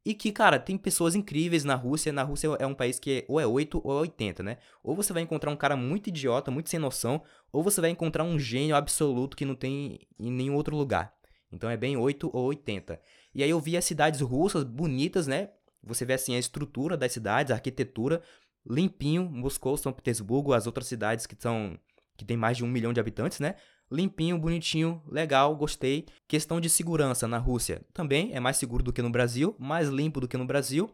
e 0.05 0.13
que, 0.13 0.31
cara, 0.31 0.59
tem 0.59 0.77
pessoas 0.77 1.15
incríveis 1.15 1.63
na 1.63 1.73
Rússia. 1.73 2.13
Na 2.13 2.21
Rússia 2.21 2.49
é 2.59 2.67
um 2.67 2.75
país 2.75 2.99
que 2.99 3.25
ou 3.27 3.39
é 3.39 3.47
8 3.47 3.81
ou 3.83 3.97
é 3.97 4.01
80, 4.01 4.43
né? 4.43 4.57
Ou 4.83 4.95
você 4.95 5.11
vai 5.11 5.23
encontrar 5.23 5.49
um 5.49 5.55
cara 5.55 5.75
muito 5.75 6.07
idiota, 6.07 6.51
muito 6.51 6.69
sem 6.69 6.79
noção, 6.79 7.23
ou 7.51 7.63
você 7.63 7.81
vai 7.81 7.89
encontrar 7.89 8.23
um 8.23 8.37
gênio 8.37 8.75
absoluto 8.75 9.35
que 9.35 9.43
não 9.43 9.55
tem 9.55 9.99
em 10.19 10.31
nenhum 10.31 10.53
outro 10.53 10.75
lugar. 10.75 11.11
Então 11.51 11.69
é 11.69 11.75
bem 11.75 11.97
8 11.97 12.29
ou 12.31 12.45
80. 12.45 13.01
E 13.33 13.41
aí 13.41 13.49
eu 13.49 13.59
vi 13.59 13.75
as 13.75 13.85
cidades 13.85 14.21
russas 14.21 14.63
bonitas, 14.63 15.25
né? 15.25 15.49
Você 15.83 16.05
vê 16.05 16.13
assim 16.13 16.35
a 16.35 16.39
estrutura 16.39 16.95
das 16.95 17.11
cidades, 17.11 17.51
a 17.51 17.55
arquitetura, 17.55 18.21
limpinho, 18.67 19.27
Moscou, 19.27 19.75
São 19.75 19.91
Petersburgo, 19.91 20.53
as 20.53 20.67
outras 20.67 20.87
cidades 20.87 21.25
que 21.25 21.35
são 21.39 21.79
que 22.17 22.23
tem 22.23 22.37
mais 22.37 22.57
de 22.57 22.63
um 22.63 22.67
milhão 22.67 22.93
de 22.93 22.99
habitantes, 22.99 23.39
né? 23.39 23.55
Limpinho, 23.91 24.37
bonitinho, 24.37 25.01
legal, 25.07 25.55
gostei. 25.55 26.05
Questão 26.27 26.59
de 26.59 26.69
segurança 26.69 27.27
na 27.27 27.37
Rússia 27.37 27.81
também 27.93 28.33
é 28.33 28.39
mais 28.39 28.57
seguro 28.57 28.83
do 28.83 28.93
que 28.93 29.01
no 29.01 29.09
Brasil, 29.09 29.55
mais 29.59 29.89
limpo 29.89 30.19
do 30.19 30.27
que 30.27 30.37
no 30.37 30.45
Brasil. 30.45 30.89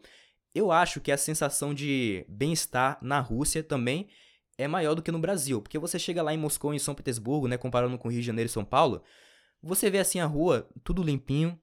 Eu 0.54 0.72
acho 0.72 1.00
que 1.00 1.12
a 1.12 1.18
sensação 1.18 1.74
de 1.74 2.26
bem-estar 2.28 2.98
na 3.02 3.20
Rússia 3.20 3.64
também 3.64 4.10
é 4.58 4.68
maior 4.68 4.94
do 4.94 5.02
que 5.02 5.12
no 5.12 5.20
Brasil, 5.20 5.62
porque 5.62 5.80
você 5.80 5.98
chega 5.98 6.22
lá 6.22 6.34
em 6.34 6.38
Moscou, 6.38 6.74
em 6.74 6.80
São 6.80 6.94
Petersburgo, 6.94 7.48
né, 7.48 7.58
comparando 7.58 7.98
com 7.98 8.10
Rio 8.10 8.20
de 8.20 8.28
Janeiro 8.28 8.50
e 8.50 8.52
São 8.52 8.66
Paulo, 8.66 9.02
você 9.62 9.90
vê 9.90 10.00
assim 10.00 10.20
a 10.20 10.26
rua, 10.26 10.68
tudo 10.84 11.04
limpinho, 11.04 11.60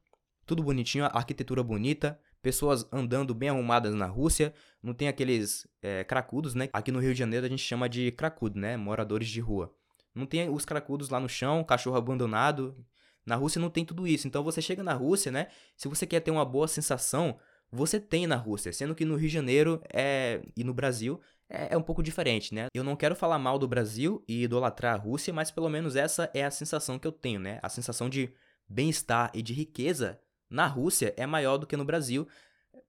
tudo 0.47 0.63
bonitinho, 0.63 1.05
a 1.05 1.09
arquitetura 1.09 1.63
bonita, 1.63 2.19
pessoas 2.41 2.87
andando 2.93 3.35
bem 3.35 3.49
arrumadas 3.49 3.95
na 3.95 4.07
Rússia, 4.07 4.55
não 4.83 4.95
tem 4.95 5.09
aqueles 5.09 5.67
é, 5.83 6.05
cracudos, 6.05 6.55
né? 6.55 6.69
Aqui 6.73 6.91
no 6.91 7.01
Rio 7.01 7.13
de 7.13 7.19
Janeiro 7.19 7.45
a 7.45 7.49
gente 7.49 7.63
chama 7.63 7.89
de 7.89 8.11
cracudo, 8.13 8.59
né? 8.59 8.77
Moradores 8.77 9.29
de 9.29 9.41
rua. 9.41 9.75
Não 10.19 10.27
tem 10.27 10.51
os 10.51 10.65
cracudos 10.65 11.09
lá 11.09 11.21
no 11.21 11.29
chão, 11.29 11.65
cachorro 11.65 11.97
abandonado. 11.97 12.77
Na 13.25 13.37
Rússia 13.37 13.61
não 13.61 13.71
tem 13.71 13.85
tudo 13.85 14.07
isso. 14.07 14.27
Então 14.27 14.43
você 14.43 14.61
chega 14.61 14.83
na 14.83 14.93
Rússia, 14.95 15.31
né? 15.31 15.49
Se 15.77 15.89
você 15.89 16.07
quer 16.07 16.21
ter 16.21 16.31
uma 16.31 16.45
boa 16.45 16.67
sensação, 16.67 17.39
você 17.71 18.01
tem 18.01 18.27
na 18.27 18.37
Rússia. 18.37 18.73
Sendo 18.73 18.95
que 18.95 19.05
no 19.05 19.17
Rio 19.17 19.29
de 19.29 19.35
Janeiro 19.35 19.81
é... 19.93 20.43
e 20.57 20.65
no 20.65 20.75
Brasil 20.75 21.21
é, 21.49 21.75
é 21.75 21.77
um 21.77 21.83
pouco 21.83 22.03
diferente, 22.03 22.55
né? 22.55 22.67
Eu 22.75 22.83
não 22.83 22.97
quero 22.97 23.15
falar 23.15 23.39
mal 23.39 23.59
do 23.59 23.69
Brasil 23.69 24.25
e 24.27 24.43
idolatrar 24.43 24.95
a 24.95 24.99
Rússia, 24.99 25.33
mas 25.33 25.51
pelo 25.51 25.69
menos 25.69 25.97
essa 25.97 26.31
é 26.35 26.45
a 26.45 26.51
sensação 26.51 26.99
que 26.99 27.07
eu 27.07 27.13
tenho, 27.13 27.39
né? 27.39 27.59
A 27.63 27.69
sensação 27.69 28.09
de 28.09 28.33
bem-estar 28.69 29.31
e 29.33 29.41
de 29.41 29.55
riqueza 29.55 30.21
na 30.51 30.67
Rússia 30.67 31.15
é 31.17 31.27
maior 31.27 31.59
do 31.59 31.67
que 31.67 31.77
no 31.77 31.85
Brasil 31.85 32.27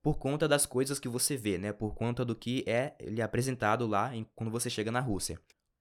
por 0.02 0.18
conta 0.18 0.48
das 0.48 0.66
coisas 0.66 0.98
que 0.98 1.08
você 1.08 1.36
vê, 1.36 1.58
né? 1.58 1.72
Por 1.72 1.94
conta 1.94 2.24
do 2.24 2.34
que 2.34 2.64
é 2.66 2.94
lhe 3.02 3.22
apresentado 3.22 3.86
lá 3.86 4.14
em, 4.14 4.26
quando 4.34 4.50
você 4.50 4.70
chega 4.70 4.90
na 4.90 5.00
Rússia. 5.00 5.38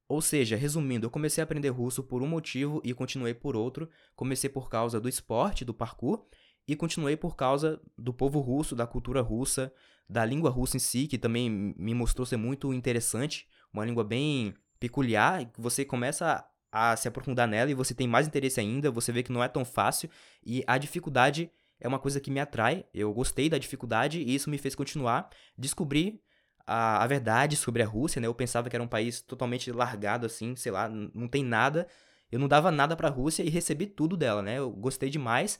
Ou 0.09 0.21
seja, 0.21 0.55
resumindo, 0.55 1.05
eu 1.05 1.11
comecei 1.11 1.39
a 1.39 1.43
aprender 1.43 1.69
russo 1.69 2.01
por 2.01 2.23
um 2.23 2.27
motivo 2.27 2.81
e 2.83 2.95
continuei 2.95 3.35
por 3.35 3.55
outro. 3.55 3.87
Comecei 4.15 4.49
por 4.49 4.67
causa 4.67 4.99
do 4.99 5.07
esporte, 5.07 5.63
do 5.63 5.71
parkour, 5.71 6.25
e 6.67 6.75
continuei 6.75 7.15
por 7.15 7.35
causa 7.35 7.79
do 7.95 8.11
povo 8.11 8.39
russo, 8.39 8.75
da 8.75 8.87
cultura 8.87 9.21
russa, 9.21 9.71
da 10.09 10.25
língua 10.25 10.49
russa 10.49 10.77
em 10.77 10.79
si, 10.79 11.05
que 11.05 11.19
também 11.19 11.47
me 11.49 11.93
mostrou 11.93 12.25
ser 12.25 12.37
muito 12.37 12.73
interessante, 12.73 13.47
uma 13.71 13.85
língua 13.85 14.03
bem 14.03 14.55
peculiar, 14.79 15.45
que 15.45 15.61
você 15.61 15.85
começa 15.85 16.43
a 16.71 16.95
se 16.95 17.07
aprofundar 17.07 17.47
nela 17.47 17.69
e 17.69 17.75
você 17.75 17.93
tem 17.93 18.07
mais 18.07 18.27
interesse 18.27 18.59
ainda, 18.59 18.89
você 18.89 19.11
vê 19.11 19.21
que 19.21 19.31
não 19.31 19.43
é 19.43 19.47
tão 19.47 19.63
fácil 19.63 20.09
e 20.43 20.63
a 20.65 20.77
dificuldade 20.79 21.51
é 21.79 21.87
uma 21.87 21.99
coisa 21.99 22.19
que 22.19 22.31
me 22.31 22.39
atrai. 22.39 22.83
Eu 22.93 23.13
gostei 23.13 23.47
da 23.47 23.59
dificuldade 23.59 24.19
e 24.19 24.33
isso 24.33 24.49
me 24.49 24.57
fez 24.57 24.73
continuar, 24.73 25.29
descobrir 25.57 26.19
a, 26.69 27.03
a 27.03 27.07
verdade 27.07 27.57
sobre 27.57 27.81
a 27.81 27.87
Rússia, 27.87 28.21
né? 28.21 28.27
Eu 28.27 28.35
pensava 28.35 28.69
que 28.69 28.75
era 28.75 28.83
um 28.83 28.87
país 28.87 29.21
totalmente 29.21 29.71
largado, 29.71 30.27
assim, 30.27 30.55
sei 30.55 30.71
lá, 30.71 30.87
não 30.87 31.27
tem 31.27 31.43
nada. 31.43 31.87
Eu 32.31 32.37
não 32.37 32.47
dava 32.47 32.69
nada 32.69 32.95
para 32.95 33.07
a 33.07 33.11
Rússia 33.11 33.41
e 33.41 33.49
recebi 33.49 33.87
tudo 33.87 34.15
dela, 34.15 34.43
né? 34.43 34.59
Eu 34.59 34.69
gostei 34.69 35.09
demais 35.09 35.59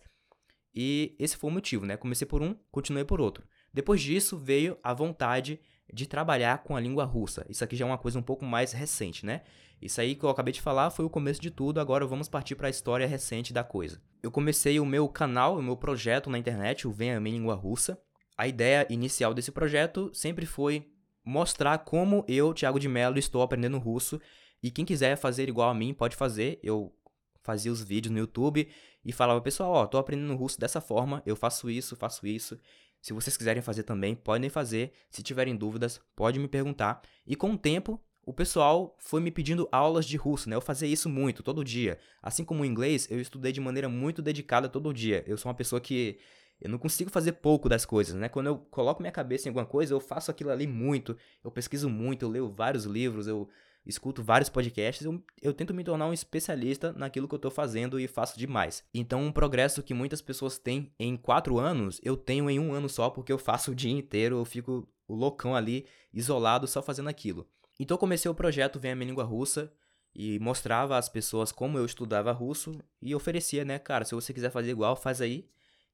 e 0.74 1.16
esse 1.18 1.36
foi 1.36 1.50
o 1.50 1.54
motivo, 1.54 1.84
né? 1.84 1.98
Comecei 1.98 2.28
por 2.28 2.44
um, 2.44 2.56
continuei 2.72 3.04
por 3.04 3.20
outro. 3.20 3.44
Depois 3.74 4.00
disso 4.02 4.38
veio 4.38 4.78
a 4.84 4.94
vontade 4.94 5.60
de 5.92 6.06
trabalhar 6.06 6.60
com 6.60 6.76
a 6.76 6.80
língua 6.80 7.06
russa. 7.06 7.44
Isso 7.50 7.64
aqui 7.64 7.76
já 7.76 7.86
é 7.86 7.88
uma 7.88 7.98
coisa 7.98 8.20
um 8.20 8.24
pouco 8.24 8.46
mais 8.46 8.72
recente, 8.72 9.26
né? 9.26 9.42
Isso 9.82 10.00
aí 10.00 10.14
que 10.14 10.24
eu 10.24 10.30
acabei 10.30 10.54
de 10.54 10.62
falar 10.62 10.92
foi 10.92 11.06
o 11.06 11.10
começo 11.10 11.42
de 11.42 11.50
tudo, 11.50 11.80
agora 11.80 12.06
vamos 12.06 12.30
partir 12.30 12.56
para 12.56 12.68
a 12.68 12.70
história 12.70 13.08
recente 13.08 13.52
da 13.52 13.64
coisa. 13.64 14.00
Eu 14.22 14.30
comecei 14.30 14.80
o 14.80 14.86
meu 14.86 15.10
canal, 15.10 15.58
o 15.58 15.64
meu 15.64 15.76
projeto 15.76 16.30
na 16.30 16.38
internet, 16.38 16.88
o 16.88 16.92
Venha 16.92 17.20
Minha 17.20 17.38
Língua 17.38 17.56
Russa. 17.56 18.00
A 18.38 18.48
ideia 18.48 18.86
inicial 18.92 19.34
desse 19.34 19.52
projeto 19.52 20.12
sempre 20.14 20.46
foi 20.46 20.88
mostrar 21.24 21.80
como 21.80 22.24
eu, 22.28 22.54
Thiago 22.54 22.80
de 22.80 22.88
Mello, 22.88 23.18
estou 23.18 23.42
aprendendo 23.42 23.78
russo. 23.78 24.20
E 24.62 24.72
quem 24.72 24.86
quiser 24.86 25.16
fazer 25.16 25.48
igual 25.50 25.70
a 25.70 25.74
mim, 25.74 25.94
pode 25.94 26.16
fazer. 26.16 26.60
Eu 26.62 26.94
fazia 27.42 27.72
os 27.72 27.82
vídeos 27.82 28.12
no 28.12 28.20
YouTube 28.20 28.68
e 29.04 29.12
falava, 29.12 29.42
pessoal, 29.42 29.72
ó, 29.72 29.88
tô 29.88 29.98
aprendendo 29.98 30.36
russo 30.36 30.60
dessa 30.60 30.82
forma, 30.82 31.24
eu 31.26 31.36
faço 31.36 31.70
isso, 31.70 31.96
faço 31.96 32.28
isso. 32.28 32.60
Se 33.02 33.14
vocês 33.14 33.38
quiserem 33.38 33.62
fazer 33.62 33.84
também, 33.84 34.14
podem 34.14 34.50
fazer. 34.50 34.92
Se 35.10 35.24
tiverem 35.24 35.56
dúvidas, 35.56 36.02
pode 36.16 36.38
me 36.38 36.48
perguntar. 36.48 37.02
E 37.26 37.36
com 37.36 37.52
o 37.54 37.58
tempo, 37.58 38.00
o 38.26 38.34
pessoal 38.34 38.96
foi 39.00 39.22
me 39.22 39.32
pedindo 39.32 39.68
aulas 39.72 40.06
de 40.06 40.18
russo, 40.18 40.50
né? 40.50 40.56
Eu 40.56 40.62
fazia 40.62 40.88
isso 40.88 41.10
muito, 41.10 41.42
todo 41.42 41.64
dia. 41.64 41.98
Assim 42.22 42.44
como 42.44 42.62
o 42.62 42.66
inglês, 42.66 43.08
eu 43.10 43.20
estudei 43.20 43.52
de 43.52 43.62
maneira 43.62 43.88
muito 43.88 44.22
dedicada 44.22 44.68
todo 44.68 44.94
dia. 44.94 45.24
Eu 45.26 45.38
sou 45.38 45.50
uma 45.50 45.56
pessoa 45.56 45.80
que 45.80 46.20
eu 46.62 46.70
não 46.70 46.78
consigo 46.78 47.10
fazer 47.10 47.34
pouco 47.34 47.70
das 47.70 47.86
coisas, 47.86 48.16
né? 48.16 48.28
Quando 48.28 48.48
eu 48.48 48.58
coloco 48.70 49.02
minha 49.02 49.12
cabeça 49.12 49.48
em 49.48 49.50
alguma 49.50 49.66
coisa, 49.66 49.94
eu 49.94 50.00
faço 50.00 50.30
aquilo 50.30 50.50
ali 50.50 50.68
muito, 50.68 51.16
eu 51.44 51.52
pesquiso 51.52 51.90
muito, 51.90 52.24
eu 52.24 52.30
leio 52.30 52.50
vários 52.50 52.86
livros, 52.86 53.28
eu 53.28 53.48
escuto 53.86 54.22
vários 54.22 54.50
podcasts, 54.50 55.06
eu, 55.06 55.24
eu 55.42 55.54
tento 55.54 55.74
me 55.74 55.84
tornar 55.84 56.08
um 56.08 56.14
especialista 56.14 56.94
naquilo 56.94 57.28
que 57.28 57.34
eu 57.34 57.38
estou 57.38 57.52
fazendo 57.52 58.00
e 58.00 58.08
faço 58.08 58.38
demais. 58.38 58.84
Então, 58.94 59.24
um 59.24 59.32
progresso 59.32 59.82
que 59.82 59.94
muitas 59.94 60.22
pessoas 60.22 60.58
têm 60.58 60.94
em 61.00 61.16
quatro 61.16 61.58
anos, 61.58 62.00
eu 62.04 62.18
tenho 62.18 62.50
em 62.50 62.60
um 62.60 62.74
ano 62.74 62.90
só, 62.90 63.10
porque 63.10 63.32
eu 63.32 63.38
faço 63.38 63.72
o 63.72 63.76
dia 63.76 63.92
inteiro, 63.92 64.38
eu 64.38 64.46
fico 64.46 64.88
o 65.08 65.16
loucão 65.16 65.56
ali, 65.56 65.86
isolado, 66.14 66.68
só 66.68 66.82
fazendo 66.82 67.10
aquilo. 67.10 67.48
Então, 67.80 67.96
eu 67.96 68.00
comecei 68.00 68.30
o 68.30 68.36
projeto 68.36 68.80
Vem 68.80 68.92
a 68.92 68.96
Minha 68.96 69.08
Língua 69.08 69.24
Russa 69.24 69.72
e 70.14 70.38
mostrava 70.40 70.98
às 70.98 71.08
pessoas 71.08 71.52
como 71.52 71.78
eu 71.78 71.86
estudava 71.86 72.32
russo 72.32 72.78
e 73.02 73.16
oferecia, 73.16 73.64
né, 73.64 73.80
cara, 73.80 74.06
se 74.06 74.14
você 74.14 74.34
quiser 74.34 74.52
fazer 74.52 74.72
igual, 74.72 74.96
faz 74.96 75.22
aí. 75.22 75.48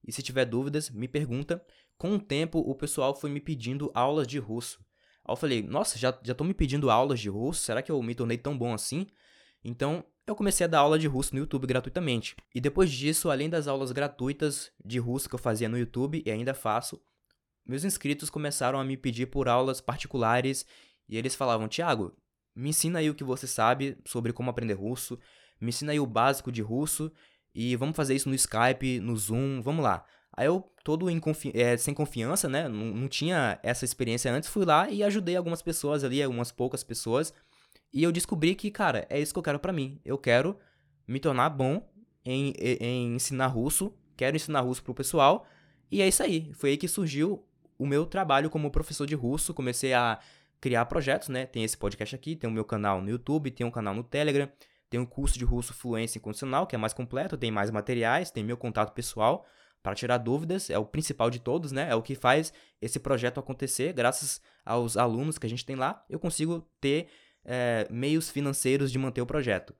E 0.05 0.11
se 0.11 0.21
tiver 0.21 0.45
dúvidas, 0.45 0.89
me 0.89 1.07
pergunta. 1.07 1.63
Com 1.97 2.15
o 2.15 2.19
tempo, 2.19 2.59
o 2.59 2.75
pessoal 2.75 3.15
foi 3.15 3.29
me 3.29 3.39
pedindo 3.39 3.91
aulas 3.93 4.27
de 4.27 4.37
russo. 4.37 4.79
Aí 5.23 5.31
eu 5.31 5.35
falei, 5.35 5.63
nossa, 5.63 5.97
já 5.97 6.09
estão 6.09 6.45
me 6.45 6.53
pedindo 6.53 6.89
aulas 6.89 7.19
de 7.19 7.29
russo, 7.29 7.63
será 7.63 7.81
que 7.81 7.91
eu 7.91 8.01
me 8.03 8.13
tornei 8.13 8.37
tão 8.37 8.57
bom 8.57 8.73
assim? 8.73 9.07
Então, 9.63 10.05
eu 10.27 10.35
comecei 10.35 10.65
a 10.65 10.67
dar 10.67 10.79
aula 10.79 10.99
de 10.99 11.07
russo 11.07 11.33
no 11.33 11.39
YouTube 11.39 11.65
gratuitamente. 11.65 12.35
E 12.53 12.61
depois 12.61 12.91
disso, 12.91 13.31
além 13.31 13.49
das 13.49 13.67
aulas 13.67 13.91
gratuitas 13.91 14.71
de 14.83 14.99
russo 14.99 15.27
que 15.27 15.35
eu 15.35 15.39
fazia 15.39 15.67
no 15.67 15.77
YouTube 15.77 16.21
e 16.23 16.29
ainda 16.29 16.53
faço, 16.53 17.01
meus 17.65 17.83
inscritos 17.83 18.29
começaram 18.29 18.79
a 18.79 18.83
me 18.83 18.95
pedir 18.95 19.25
por 19.25 19.47
aulas 19.47 19.81
particulares 19.81 20.65
e 21.09 21.17
eles 21.17 21.33
falavam: 21.33 21.67
Tiago, 21.67 22.15
me 22.55 22.69
ensina 22.69 22.99
aí 22.99 23.09
o 23.09 23.15
que 23.15 23.23
você 23.23 23.47
sabe 23.47 23.97
sobre 24.05 24.31
como 24.31 24.49
aprender 24.49 24.73
russo, 24.73 25.19
me 25.59 25.69
ensina 25.69 25.91
aí 25.91 25.99
o 25.99 26.05
básico 26.05 26.51
de 26.51 26.61
russo 26.61 27.11
e 27.55 27.75
vamos 27.77 27.95
fazer 27.95 28.13
isso 28.13 28.27
no 28.27 28.35
Skype, 28.35 28.99
no 28.99 29.15
Zoom, 29.15 29.61
vamos 29.61 29.83
lá. 29.83 30.03
Aí 30.35 30.45
eu, 30.45 30.69
todo 30.83 31.07
confi 31.21 31.51
é, 31.55 31.77
sem 31.77 31.93
confiança, 31.93 32.49
né? 32.49 32.67
Não, 32.67 32.87
não 32.87 33.07
tinha 33.07 33.57
essa 33.63 33.85
experiência 33.85 34.31
antes, 34.31 34.49
fui 34.49 34.65
lá 34.65 34.89
e 34.89 35.01
ajudei 35.01 35.37
algumas 35.37 35.61
pessoas 35.61 36.03
ali, 36.03 36.21
algumas 36.21 36.51
poucas 36.51 36.83
pessoas. 36.83 37.33
E 37.93 38.03
eu 38.03 38.11
descobri 38.11 38.53
que, 38.55 38.69
cara, 38.69 39.07
é 39.09 39.17
isso 39.17 39.33
que 39.33 39.39
eu 39.39 39.43
quero 39.43 39.59
para 39.59 39.71
mim. 39.71 40.01
Eu 40.03 40.17
quero 40.17 40.57
me 41.07 41.17
tornar 41.17 41.49
bom 41.49 41.87
em, 42.25 42.53
em 42.59 43.15
ensinar 43.15 43.47
russo, 43.47 43.93
quero 44.17 44.35
ensinar 44.35 44.59
russo 44.59 44.83
pro 44.83 44.93
pessoal. 44.93 45.47
E 45.89 46.01
é 46.01 46.07
isso 46.07 46.21
aí. 46.21 46.51
Foi 46.53 46.71
aí 46.71 46.77
que 46.77 46.89
surgiu 46.89 47.47
o 47.77 47.85
meu 47.85 48.05
trabalho 48.05 48.49
como 48.49 48.69
professor 48.69 49.07
de 49.07 49.15
russo. 49.15 49.53
Comecei 49.53 49.93
a 49.93 50.19
criar 50.59 50.85
projetos, 50.87 51.29
né? 51.29 51.45
Tem 51.45 51.63
esse 51.63 51.77
podcast 51.77 52.13
aqui, 52.13 52.35
tem 52.35 52.49
o 52.49 52.53
meu 52.53 52.65
canal 52.65 53.01
no 53.01 53.09
YouTube, 53.09 53.51
tem 53.51 53.65
um 53.65 53.71
canal 53.71 53.93
no 53.93 54.03
Telegram, 54.03 54.49
tem 54.89 54.99
um 54.99 55.05
curso 55.05 55.37
de 55.37 55.45
russo 55.45 55.73
fluência 55.73 56.17
incondicional, 56.17 56.67
que 56.67 56.75
é 56.75 56.77
mais 56.77 56.93
completo, 56.93 57.37
tem 57.37 57.51
mais 57.51 57.71
materiais, 57.71 58.31
tem 58.31 58.43
meu 58.43 58.57
contato 58.57 58.93
pessoal 58.93 59.45
para 59.81 59.93
tirar 59.93 60.17
dúvidas, 60.17 60.69
é 60.69 60.79
o 60.79 60.85
principal 60.85 61.29
de 61.29 61.39
todos, 61.39 61.71
né? 61.71 61.87
É 61.89 61.95
o 61.95 62.01
que 62.01 62.15
faz 62.15 62.51
esse 62.81 62.99
projeto 62.99 63.39
acontecer. 63.39 63.93
Graças 63.93 64.41
aos 64.65 64.97
alunos 64.97 65.37
que 65.37 65.45
a 65.45 65.49
gente 65.49 65.63
tem 65.63 65.75
lá, 65.75 66.03
eu 66.09 66.19
consigo 66.19 66.67
ter 66.81 67.07
é, 67.43 67.87
meios 67.91 68.29
financeiros 68.29 68.91
de 68.91 68.97
manter 68.97 69.21
o 69.21 69.25
projeto. 69.25 69.75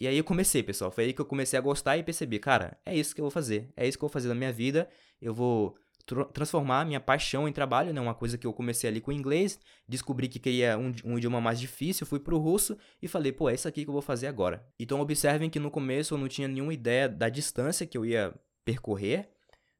E 0.00 0.06
aí 0.06 0.16
eu 0.16 0.24
comecei, 0.24 0.62
pessoal. 0.62 0.90
Foi 0.90 1.04
aí 1.04 1.12
que 1.12 1.20
eu 1.20 1.26
comecei 1.26 1.58
a 1.58 1.62
gostar 1.62 1.96
e 1.98 2.02
percebi, 2.02 2.38
cara, 2.38 2.78
é 2.84 2.96
isso 2.96 3.14
que 3.14 3.20
eu 3.20 3.24
vou 3.24 3.30
fazer. 3.30 3.70
É 3.76 3.86
isso 3.86 3.98
que 3.98 4.04
eu 4.04 4.08
vou 4.08 4.12
fazer 4.12 4.28
na 4.28 4.34
minha 4.34 4.52
vida. 4.52 4.88
Eu 5.20 5.34
vou 5.34 5.76
tr 6.06 6.24
transformar 6.32 6.84
minha 6.84 7.00
paixão 7.00 7.48
em 7.48 7.52
trabalho, 7.52 7.92
né? 7.92 8.00
Uma 8.00 8.14
coisa 8.14 8.36
que 8.36 8.46
eu 8.46 8.52
comecei 8.52 8.88
ali 8.88 9.00
com 9.00 9.10
o 9.10 9.14
inglês, 9.14 9.58
descobri 9.88 10.28
que 10.28 10.38
queria 10.38 10.78
um, 10.78 10.92
um 11.04 11.18
idioma 11.18 11.40
mais 11.40 11.58
difícil, 11.60 12.06
fui 12.06 12.18
pro 12.18 12.38
russo 12.38 12.76
e 13.00 13.08
falei, 13.08 13.32
pô, 13.32 13.48
é 13.48 13.54
isso 13.54 13.68
aqui 13.68 13.84
que 13.84 13.90
eu 13.90 13.92
vou 13.92 14.02
fazer 14.02 14.26
agora. 14.26 14.66
Então 14.78 15.00
observem 15.00 15.50
que 15.50 15.58
no 15.58 15.70
começo 15.70 16.14
eu 16.14 16.18
não 16.18 16.28
tinha 16.28 16.48
nenhuma 16.48 16.74
ideia 16.74 17.08
da 17.08 17.28
distância 17.28 17.86
que 17.86 17.96
eu 17.96 18.04
ia 18.04 18.34
percorrer, 18.64 19.28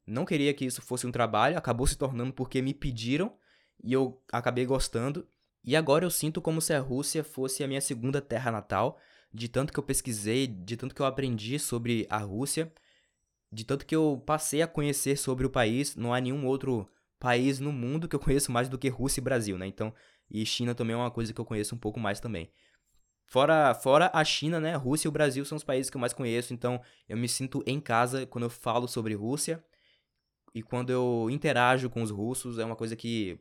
não 0.07 0.25
queria 0.25 0.52
que 0.52 0.64
isso 0.64 0.83
fosse 0.83 1.07
um 1.07 1.12
trabalho, 1.12 1.57
acabou 1.57 1.87
se 1.87 1.97
tornando 1.97 2.33
porque 2.33 2.61
me 2.61 2.75
pediram 2.75 3.33
e 3.83 3.93
eu 3.93 4.21
acabei 4.33 4.67
gostando. 4.67 5.26
E 5.64 5.76
agora 5.76 6.05
eu 6.05 6.11
sinto 6.11 6.43
como 6.43 6.61
se 6.61 6.73
a 6.73 6.81
Rússia 6.81 7.23
fosse 7.23 7.62
a 7.62 7.69
minha 7.69 7.81
segunda 7.81 8.21
terra 8.21 8.50
natal, 8.50 8.99
de 9.33 9.49
tanto 9.49 9.73
que 9.73 9.79
eu 9.79 9.83
pesquisei, 9.83 10.47
de 10.47 10.76
tanto 10.76 10.95
que 10.95 11.00
eu 11.00 11.07
aprendi 11.07 11.59
sobre 11.59 12.07
a 12.11 12.19
Rússia, 12.19 12.73
de 13.52 13.64
tanto 13.64 13.85
que 13.85 13.94
eu 13.94 14.23
passei 14.25 14.62
a 14.62 14.66
conhecer 14.66 15.16
sobre 15.16 15.47
o 15.47 15.50
país. 15.50 15.94
Não 15.94 16.14
há 16.14 16.21
nenhum 16.21 16.47
outro 16.47 16.88
país 17.18 17.61
no 17.61 17.71
mundo 17.71 18.09
que 18.09 18.16
eu 18.16 18.21
conheço 18.21 18.50
mais 18.50 18.68
do 18.68 18.78
que 18.78 18.88
Rússia 18.88 19.21
e 19.21 19.25
Brasil, 19.25 19.59
né? 19.59 19.66
Então, 19.66 19.94
e 20.30 20.44
China 20.47 20.75
também 20.75 20.94
é 20.94 20.97
uma 20.97 21.11
coisa 21.11 21.32
que 21.32 21.40
eu 21.40 21.44
conheço 21.44 21.75
um 21.75 21.78
pouco 21.78 22.00
mais 22.00 22.18
também. 22.18 22.50
Fora, 23.26 23.75
fora 23.75 24.11
a 24.12 24.25
China, 24.25 24.59
né? 24.59 24.75
Rússia 24.75 25.06
e 25.06 25.11
o 25.11 25.12
Brasil 25.12 25.44
são 25.44 25.56
os 25.56 25.64
países 25.64 25.90
que 25.90 25.97
eu 25.97 26.00
mais 26.00 26.12
conheço, 26.12 26.52
então 26.52 26.80
eu 27.09 27.16
me 27.16 27.28
sinto 27.28 27.62
em 27.66 27.80
casa 27.80 28.26
quando 28.26 28.44
eu 28.44 28.50
falo 28.50 28.88
sobre 28.88 29.14
Rússia. 29.14 29.62
E 30.54 30.62
quando 30.62 30.90
eu 30.90 31.28
interajo 31.30 31.88
com 31.88 32.02
os 32.02 32.11
russos, 32.11 32.59
é 32.59 32.64
uma 32.64 32.76
coisa 32.76 32.94
que 32.94 33.38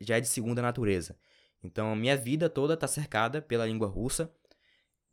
já 0.00 0.16
é 0.16 0.20
de 0.20 0.26
segunda 0.26 0.60
natureza. 0.60 1.16
Então, 1.62 1.94
minha 1.94 2.16
vida 2.16 2.48
toda 2.48 2.74
está 2.74 2.86
cercada 2.86 3.40
pela 3.40 3.66
língua 3.66 3.88
russa. 3.88 4.32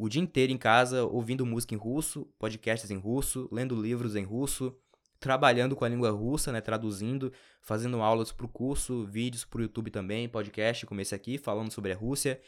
O 0.02 0.10
dia 0.10 0.20
inteiro 0.20 0.52
em 0.52 0.58
casa, 0.58 1.04
ouvindo 1.06 1.46
música 1.46 1.76
em 1.76 1.78
russo, 1.78 2.28
podcasts 2.40 2.90
em 2.90 2.98
russo, 2.98 3.48
lendo 3.52 3.80
livros 3.80 4.16
em 4.16 4.24
russo, 4.24 4.76
trabalhando 5.20 5.76
com 5.76 5.86
a 5.86 5.88
língua 5.88 6.10
russa, 6.10 6.52
né, 6.52 6.60
traduzindo, 6.60 7.32
fazendo 7.62 8.02
aulas 8.02 8.32
para 8.32 8.48
o 8.48 8.50
curso, 8.50 9.06
vídeos 9.06 9.46
para 9.46 9.60
o 9.60 9.62
YouTube 9.62 9.92
também, 9.92 10.28
podcast 10.28 10.88
como 10.88 11.02
esse 11.02 11.14
aqui, 11.14 11.38
falando 11.38 11.72
sobre 11.72 11.92
a 11.92 11.96
Rússia. 11.96 12.42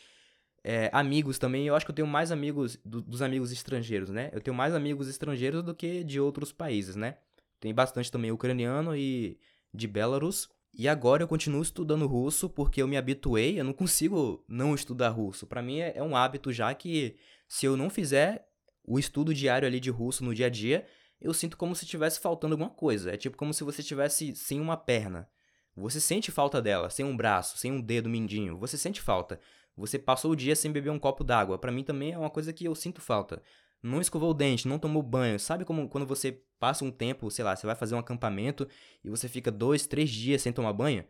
É, 0.64 0.90
amigos 0.92 1.38
também, 1.38 1.68
eu 1.68 1.76
acho 1.76 1.86
que 1.86 1.92
eu 1.92 1.96
tenho 1.96 2.08
mais 2.08 2.32
amigos 2.32 2.80
do, 2.84 3.00
dos 3.00 3.22
amigos 3.22 3.52
estrangeiros, 3.52 4.10
né? 4.10 4.32
Eu 4.34 4.42
tenho 4.42 4.58
mais 4.58 4.74
amigos 4.74 5.08
estrangeiros 5.08 5.62
do 5.62 5.76
que 5.76 6.04
de 6.04 6.20
outros 6.20 6.52
países, 6.52 6.96
né? 6.96 7.18
Tem 7.60 7.72
bastante 7.72 8.12
também 8.12 8.32
ucraniano 8.32 8.98
e 8.98 9.38
de 9.72 9.88
Belarus. 9.88 10.50
E 10.76 10.88
agora 10.88 11.22
eu 11.22 11.28
continuo 11.28 11.62
estudando 11.62 12.08
russo 12.08 12.50
porque 12.50 12.82
eu 12.82 12.88
me 12.88 12.98
habituei, 12.98 13.60
eu 13.60 13.64
não 13.64 13.74
consigo 13.74 14.44
não 14.48 14.74
estudar 14.74 15.10
russo. 15.10 15.46
Para 15.46 15.62
mim 15.62 15.82
é, 15.82 15.94
é 15.96 16.02
um 16.02 16.16
hábito 16.16 16.52
já 16.52 16.74
que 16.74 17.16
se 17.54 17.68
eu 17.68 17.78
não 17.78 17.88
fizer 17.88 18.48
o 18.84 18.98
estudo 18.98 19.32
diário 19.32 19.68
ali 19.68 19.80
de 19.80 19.92
russo 19.92 20.24
no 20.24 20.34
dia 20.34 20.48
a 20.48 20.50
dia, 20.50 20.88
eu 21.22 21.32
sinto 21.36 21.56
como 21.56 21.76
se 21.76 21.86
tivesse 21.86 22.20
faltando 22.20 22.56
alguma 22.56 22.72
coisa. 22.72 23.14
É 23.14 23.18
tipo 23.18 23.38
como 23.38 23.54
se 23.54 23.64
você 23.64 23.84
tivesse 23.84 24.36
sem 24.36 24.60
uma 24.60 24.76
perna. 24.76 25.30
Você 25.76 26.02
sente 26.02 26.32
falta 26.32 26.60
dela, 26.60 26.90
sem 26.90 27.06
um 27.06 27.16
braço, 27.16 27.60
sem 27.60 27.72
um 27.72 27.80
dedo 27.80 28.10
mindinho. 28.10 28.58
Você 28.58 28.76
sente 28.76 29.00
falta. 29.00 29.40
Você 29.78 30.00
passou 30.00 30.32
o 30.32 30.36
dia 30.36 30.56
sem 30.56 30.72
beber 30.72 30.90
um 30.90 30.98
copo 30.98 31.24
d'água. 31.24 31.60
Para 31.60 31.72
mim 31.72 31.84
também 31.84 32.12
é 32.12 32.18
uma 32.18 32.30
coisa 32.30 32.52
que 32.52 32.66
eu 32.66 32.74
sinto 32.74 33.00
falta 33.00 33.40
não 33.84 34.00
escovou 34.00 34.32
o 34.32 34.34
dente, 34.34 34.68
não 34.68 34.80
tomou 34.80 35.04
banho. 35.04 35.38
Sabe 35.38 35.66
como 35.66 35.90
quando 35.90 36.08
você 36.08 36.42
passa 36.58 36.86
um 36.86 36.90
tempo, 36.90 37.30
sei 37.30 37.44
lá, 37.44 37.54
você 37.54 37.68
vai 37.68 37.76
fazer 37.76 37.94
um 37.94 38.00
acampamento 38.00 38.68
e 39.04 39.10
você 39.10 39.28
fica 39.28 39.52
dois, 39.52 39.86
três 39.86 40.10
dias 40.10 40.42
sem 40.42 40.54
tomar 40.54 40.72
banho? 40.72 41.04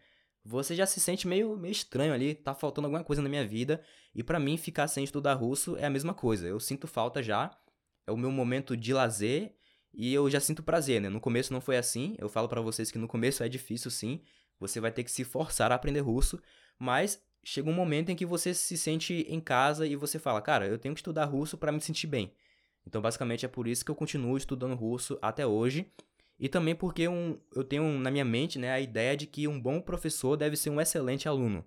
Você 0.45 0.75
já 0.75 0.85
se 0.85 0.99
sente 0.99 1.27
meio, 1.27 1.55
meio 1.57 1.71
estranho 1.71 2.13
ali, 2.13 2.35
tá 2.35 2.53
faltando 2.53 2.87
alguma 2.87 3.03
coisa 3.03 3.21
na 3.21 3.29
minha 3.29 3.47
vida. 3.47 3.81
E 4.13 4.21
para 4.21 4.39
mim, 4.39 4.57
ficar 4.57 4.87
sem 4.87 5.03
estudar 5.03 5.33
russo 5.35 5.77
é 5.77 5.85
a 5.85 5.89
mesma 5.89 6.13
coisa. 6.13 6.47
Eu 6.47 6.59
sinto 6.59 6.85
falta 6.85 7.23
já, 7.23 7.57
é 8.05 8.11
o 8.11 8.17
meu 8.17 8.31
momento 8.31 8.75
de 8.75 8.93
lazer 8.93 9.55
e 9.93 10.13
eu 10.13 10.29
já 10.29 10.39
sinto 10.39 10.61
prazer, 10.61 10.99
né? 10.99 11.07
No 11.07 11.21
começo 11.21 11.53
não 11.53 11.61
foi 11.61 11.77
assim. 11.77 12.15
Eu 12.17 12.27
falo 12.27 12.49
para 12.49 12.61
vocês 12.61 12.91
que 12.91 12.97
no 12.97 13.07
começo 13.07 13.43
é 13.43 13.47
difícil 13.47 13.89
sim. 13.89 14.21
Você 14.59 14.79
vai 14.79 14.91
ter 14.91 15.03
que 15.03 15.11
se 15.11 15.23
forçar 15.23 15.71
a 15.71 15.75
aprender 15.75 16.01
russo, 16.01 16.41
mas 16.77 17.21
chega 17.43 17.69
um 17.69 17.73
momento 17.73 18.09
em 18.09 18.15
que 18.15 18.25
você 18.25 18.53
se 18.53 18.77
sente 18.77 19.25
em 19.29 19.39
casa 19.39 19.85
e 19.85 19.95
você 19.95 20.19
fala, 20.19 20.41
cara, 20.41 20.67
eu 20.67 20.77
tenho 20.77 20.93
que 20.93 20.99
estudar 20.99 21.25
russo 21.25 21.57
para 21.57 21.71
me 21.71 21.79
sentir 21.79 22.07
bem. 22.07 22.33
Então, 22.85 23.01
basicamente, 23.01 23.45
é 23.45 23.49
por 23.49 23.67
isso 23.67 23.83
que 23.83 23.91
eu 23.91 23.95
continuo 23.95 24.37
estudando 24.37 24.75
russo 24.75 25.17
até 25.21 25.45
hoje. 25.45 25.91
E 26.39 26.49
também 26.49 26.75
porque 26.75 27.07
um, 27.07 27.39
eu 27.55 27.63
tenho 27.63 27.83
na 27.99 28.11
minha 28.11 28.25
mente 28.25 28.59
né, 28.59 28.71
a 28.71 28.79
ideia 28.79 29.15
de 29.15 29.25
que 29.27 29.47
um 29.47 29.59
bom 29.59 29.79
professor 29.79 30.35
deve 30.35 30.55
ser 30.55 30.69
um 30.69 30.81
excelente 30.81 31.27
aluno. 31.27 31.65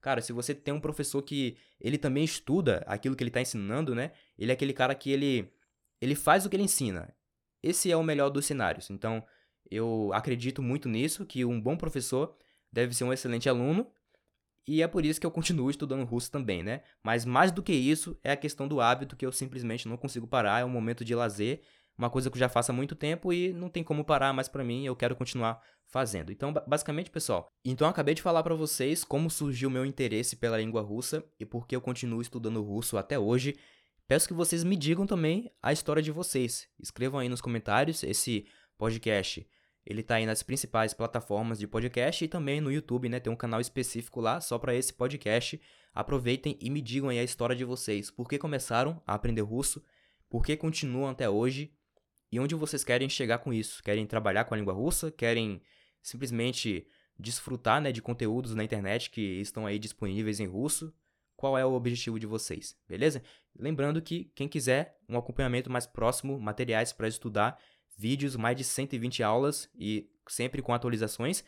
Cara, 0.00 0.20
se 0.20 0.32
você 0.32 0.54
tem 0.54 0.74
um 0.74 0.80
professor 0.80 1.22
que 1.22 1.56
ele 1.80 1.98
também 1.98 2.24
estuda 2.24 2.84
aquilo 2.86 3.16
que 3.16 3.22
ele 3.22 3.30
está 3.30 3.40
ensinando, 3.40 3.94
né? 3.94 4.12
Ele 4.38 4.52
é 4.52 4.54
aquele 4.54 4.72
cara 4.72 4.94
que 4.94 5.10
ele, 5.10 5.52
ele 6.00 6.14
faz 6.14 6.46
o 6.46 6.50
que 6.50 6.56
ele 6.56 6.62
ensina. 6.62 7.12
Esse 7.62 7.90
é 7.90 7.96
o 7.96 8.02
melhor 8.02 8.30
dos 8.30 8.46
cenários. 8.46 8.90
Então, 8.90 9.24
eu 9.70 10.10
acredito 10.12 10.62
muito 10.62 10.88
nisso, 10.88 11.26
que 11.26 11.44
um 11.44 11.60
bom 11.60 11.76
professor 11.76 12.36
deve 12.72 12.94
ser 12.94 13.04
um 13.04 13.12
excelente 13.12 13.48
aluno 13.48 13.90
e 14.68 14.82
é 14.82 14.86
por 14.86 15.06
isso 15.06 15.18
que 15.18 15.26
eu 15.26 15.30
continuo 15.30 15.70
estudando 15.70 16.04
russo 16.04 16.30
também, 16.30 16.62
né? 16.62 16.82
Mas 17.02 17.24
mais 17.24 17.50
do 17.50 17.62
que 17.62 17.72
isso, 17.72 18.18
é 18.22 18.32
a 18.32 18.36
questão 18.36 18.68
do 18.68 18.82
hábito 18.82 19.16
que 19.16 19.24
eu 19.24 19.32
simplesmente 19.32 19.88
não 19.88 19.96
consigo 19.96 20.26
parar, 20.26 20.60
é 20.60 20.64
um 20.64 20.68
momento 20.68 21.06
de 21.06 21.14
lazer, 21.14 21.62
uma 21.98 22.08
coisa 22.08 22.30
que 22.30 22.36
eu 22.36 22.40
já 22.40 22.48
faço 22.48 22.70
há 22.70 22.74
muito 22.74 22.94
tempo 22.94 23.32
e 23.32 23.52
não 23.52 23.68
tem 23.68 23.82
como 23.82 24.04
parar 24.04 24.32
mais 24.32 24.48
para 24.48 24.62
mim, 24.62 24.86
eu 24.86 24.94
quero 24.94 25.16
continuar 25.16 25.60
fazendo. 25.88 26.30
Então, 26.30 26.52
basicamente, 26.66 27.10
pessoal, 27.10 27.48
então 27.64 27.86
eu 27.86 27.90
acabei 27.90 28.14
de 28.14 28.22
falar 28.22 28.42
para 28.44 28.54
vocês 28.54 29.02
como 29.02 29.28
surgiu 29.28 29.68
o 29.68 29.72
meu 29.72 29.84
interesse 29.84 30.36
pela 30.36 30.58
língua 30.58 30.80
russa 30.80 31.24
e 31.40 31.44
por 31.44 31.66
que 31.66 31.74
eu 31.74 31.80
continuo 31.80 32.22
estudando 32.22 32.62
russo 32.62 32.96
até 32.96 33.18
hoje. 33.18 33.56
Peço 34.06 34.28
que 34.28 34.34
vocês 34.34 34.62
me 34.62 34.76
digam 34.76 35.06
também 35.06 35.50
a 35.60 35.72
história 35.72 36.02
de 36.02 36.12
vocês. 36.12 36.68
Escrevam 36.78 37.18
aí 37.18 37.28
nos 37.28 37.40
comentários 37.40 38.02
esse 38.02 38.46
podcast. 38.78 39.46
Ele 39.84 40.02
tá 40.02 40.16
aí 40.16 40.26
nas 40.26 40.42
principais 40.42 40.94
plataformas 40.94 41.58
de 41.58 41.66
podcast 41.66 42.24
e 42.24 42.28
também 42.28 42.60
no 42.60 42.70
YouTube, 42.70 43.08
né? 43.08 43.18
Tem 43.18 43.32
um 43.32 43.36
canal 43.36 43.60
específico 43.60 44.20
lá 44.20 44.40
só 44.40 44.58
para 44.58 44.74
esse 44.74 44.92
podcast. 44.92 45.60
Aproveitem 45.94 46.56
e 46.60 46.70
me 46.70 46.80
digam 46.80 47.08
aí 47.08 47.18
a 47.18 47.24
história 47.24 47.56
de 47.56 47.64
vocês. 47.64 48.10
Por 48.10 48.28
que 48.28 48.38
começaram 48.38 49.02
a 49.06 49.14
aprender 49.14 49.42
russo? 49.42 49.82
Por 50.28 50.44
que 50.44 50.56
continuam 50.56 51.08
até 51.10 51.28
hoje? 51.28 51.72
E 52.30 52.38
onde 52.38 52.54
vocês 52.54 52.84
querem 52.84 53.08
chegar 53.08 53.38
com 53.38 53.52
isso? 53.52 53.82
Querem 53.82 54.06
trabalhar 54.06 54.44
com 54.44 54.54
a 54.54 54.56
língua 54.56 54.74
russa? 54.74 55.10
Querem 55.10 55.62
simplesmente 56.02 56.86
desfrutar 57.18 57.80
né, 57.80 57.90
de 57.90 58.00
conteúdos 58.00 58.54
na 58.54 58.62
internet 58.62 59.10
que 59.10 59.40
estão 59.40 59.66
aí 59.66 59.78
disponíveis 59.78 60.38
em 60.40 60.46
russo? 60.46 60.94
Qual 61.36 61.56
é 61.56 61.64
o 61.64 61.72
objetivo 61.72 62.18
de 62.18 62.26
vocês, 62.26 62.76
beleza? 62.88 63.22
Lembrando 63.56 64.02
que 64.02 64.30
quem 64.34 64.48
quiser 64.48 64.98
um 65.08 65.16
acompanhamento 65.16 65.70
mais 65.70 65.86
próximo, 65.86 66.38
materiais 66.38 66.92
para 66.92 67.06
estudar, 67.06 67.58
vídeos, 67.96 68.36
mais 68.36 68.56
de 68.56 68.64
120 68.64 69.22
aulas 69.22 69.70
e 69.74 70.10
sempre 70.28 70.62
com 70.62 70.72
atualizações, 70.72 71.44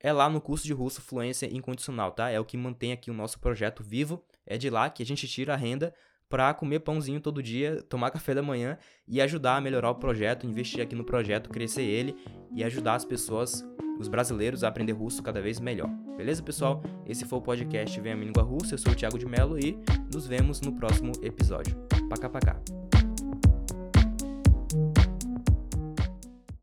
é 0.00 0.12
lá 0.12 0.28
no 0.28 0.40
curso 0.40 0.64
de 0.64 0.72
russo 0.72 1.00
Fluência 1.00 1.46
Incondicional, 1.46 2.12
tá? 2.12 2.30
É 2.30 2.38
o 2.38 2.44
que 2.44 2.56
mantém 2.56 2.92
aqui 2.92 3.10
o 3.10 3.14
nosso 3.14 3.38
projeto 3.38 3.82
vivo, 3.82 4.22
é 4.46 4.58
de 4.58 4.68
lá 4.68 4.90
que 4.90 5.02
a 5.02 5.06
gente 5.06 5.26
tira 5.26 5.54
a 5.54 5.56
renda 5.56 5.94
para 6.28 6.52
comer 6.54 6.80
pãozinho 6.80 7.20
todo 7.20 7.42
dia, 7.42 7.82
tomar 7.88 8.10
café 8.10 8.34
da 8.34 8.42
manhã 8.42 8.78
e 9.06 9.20
ajudar 9.20 9.56
a 9.56 9.60
melhorar 9.60 9.90
o 9.90 9.94
projeto, 9.96 10.46
investir 10.46 10.82
aqui 10.82 10.94
no 10.94 11.04
projeto, 11.04 11.50
crescer 11.50 11.82
ele 11.82 12.16
e 12.54 12.64
ajudar 12.64 12.94
as 12.94 13.04
pessoas, 13.04 13.64
os 13.98 14.08
brasileiros, 14.08 14.64
a 14.64 14.68
aprender 14.68 14.92
russo 14.92 15.22
cada 15.22 15.40
vez 15.40 15.60
melhor. 15.60 15.88
Beleza, 16.16 16.42
pessoal? 16.42 16.82
Esse 17.06 17.24
foi 17.24 17.38
o 17.38 17.42
podcast 17.42 18.00
Vem 18.00 18.12
a 18.12 18.16
Língua 18.16 18.42
Russa. 18.42 18.74
Eu 18.74 18.78
sou 18.78 18.92
o 18.92 18.96
Thiago 18.96 19.18
de 19.18 19.26
Mello 19.26 19.58
e 19.58 19.78
nos 20.12 20.26
vemos 20.26 20.60
no 20.60 20.72
próximo 20.76 21.12
episódio. 21.22 21.76
Pacá, 22.08 22.28
pacá. 22.28 22.83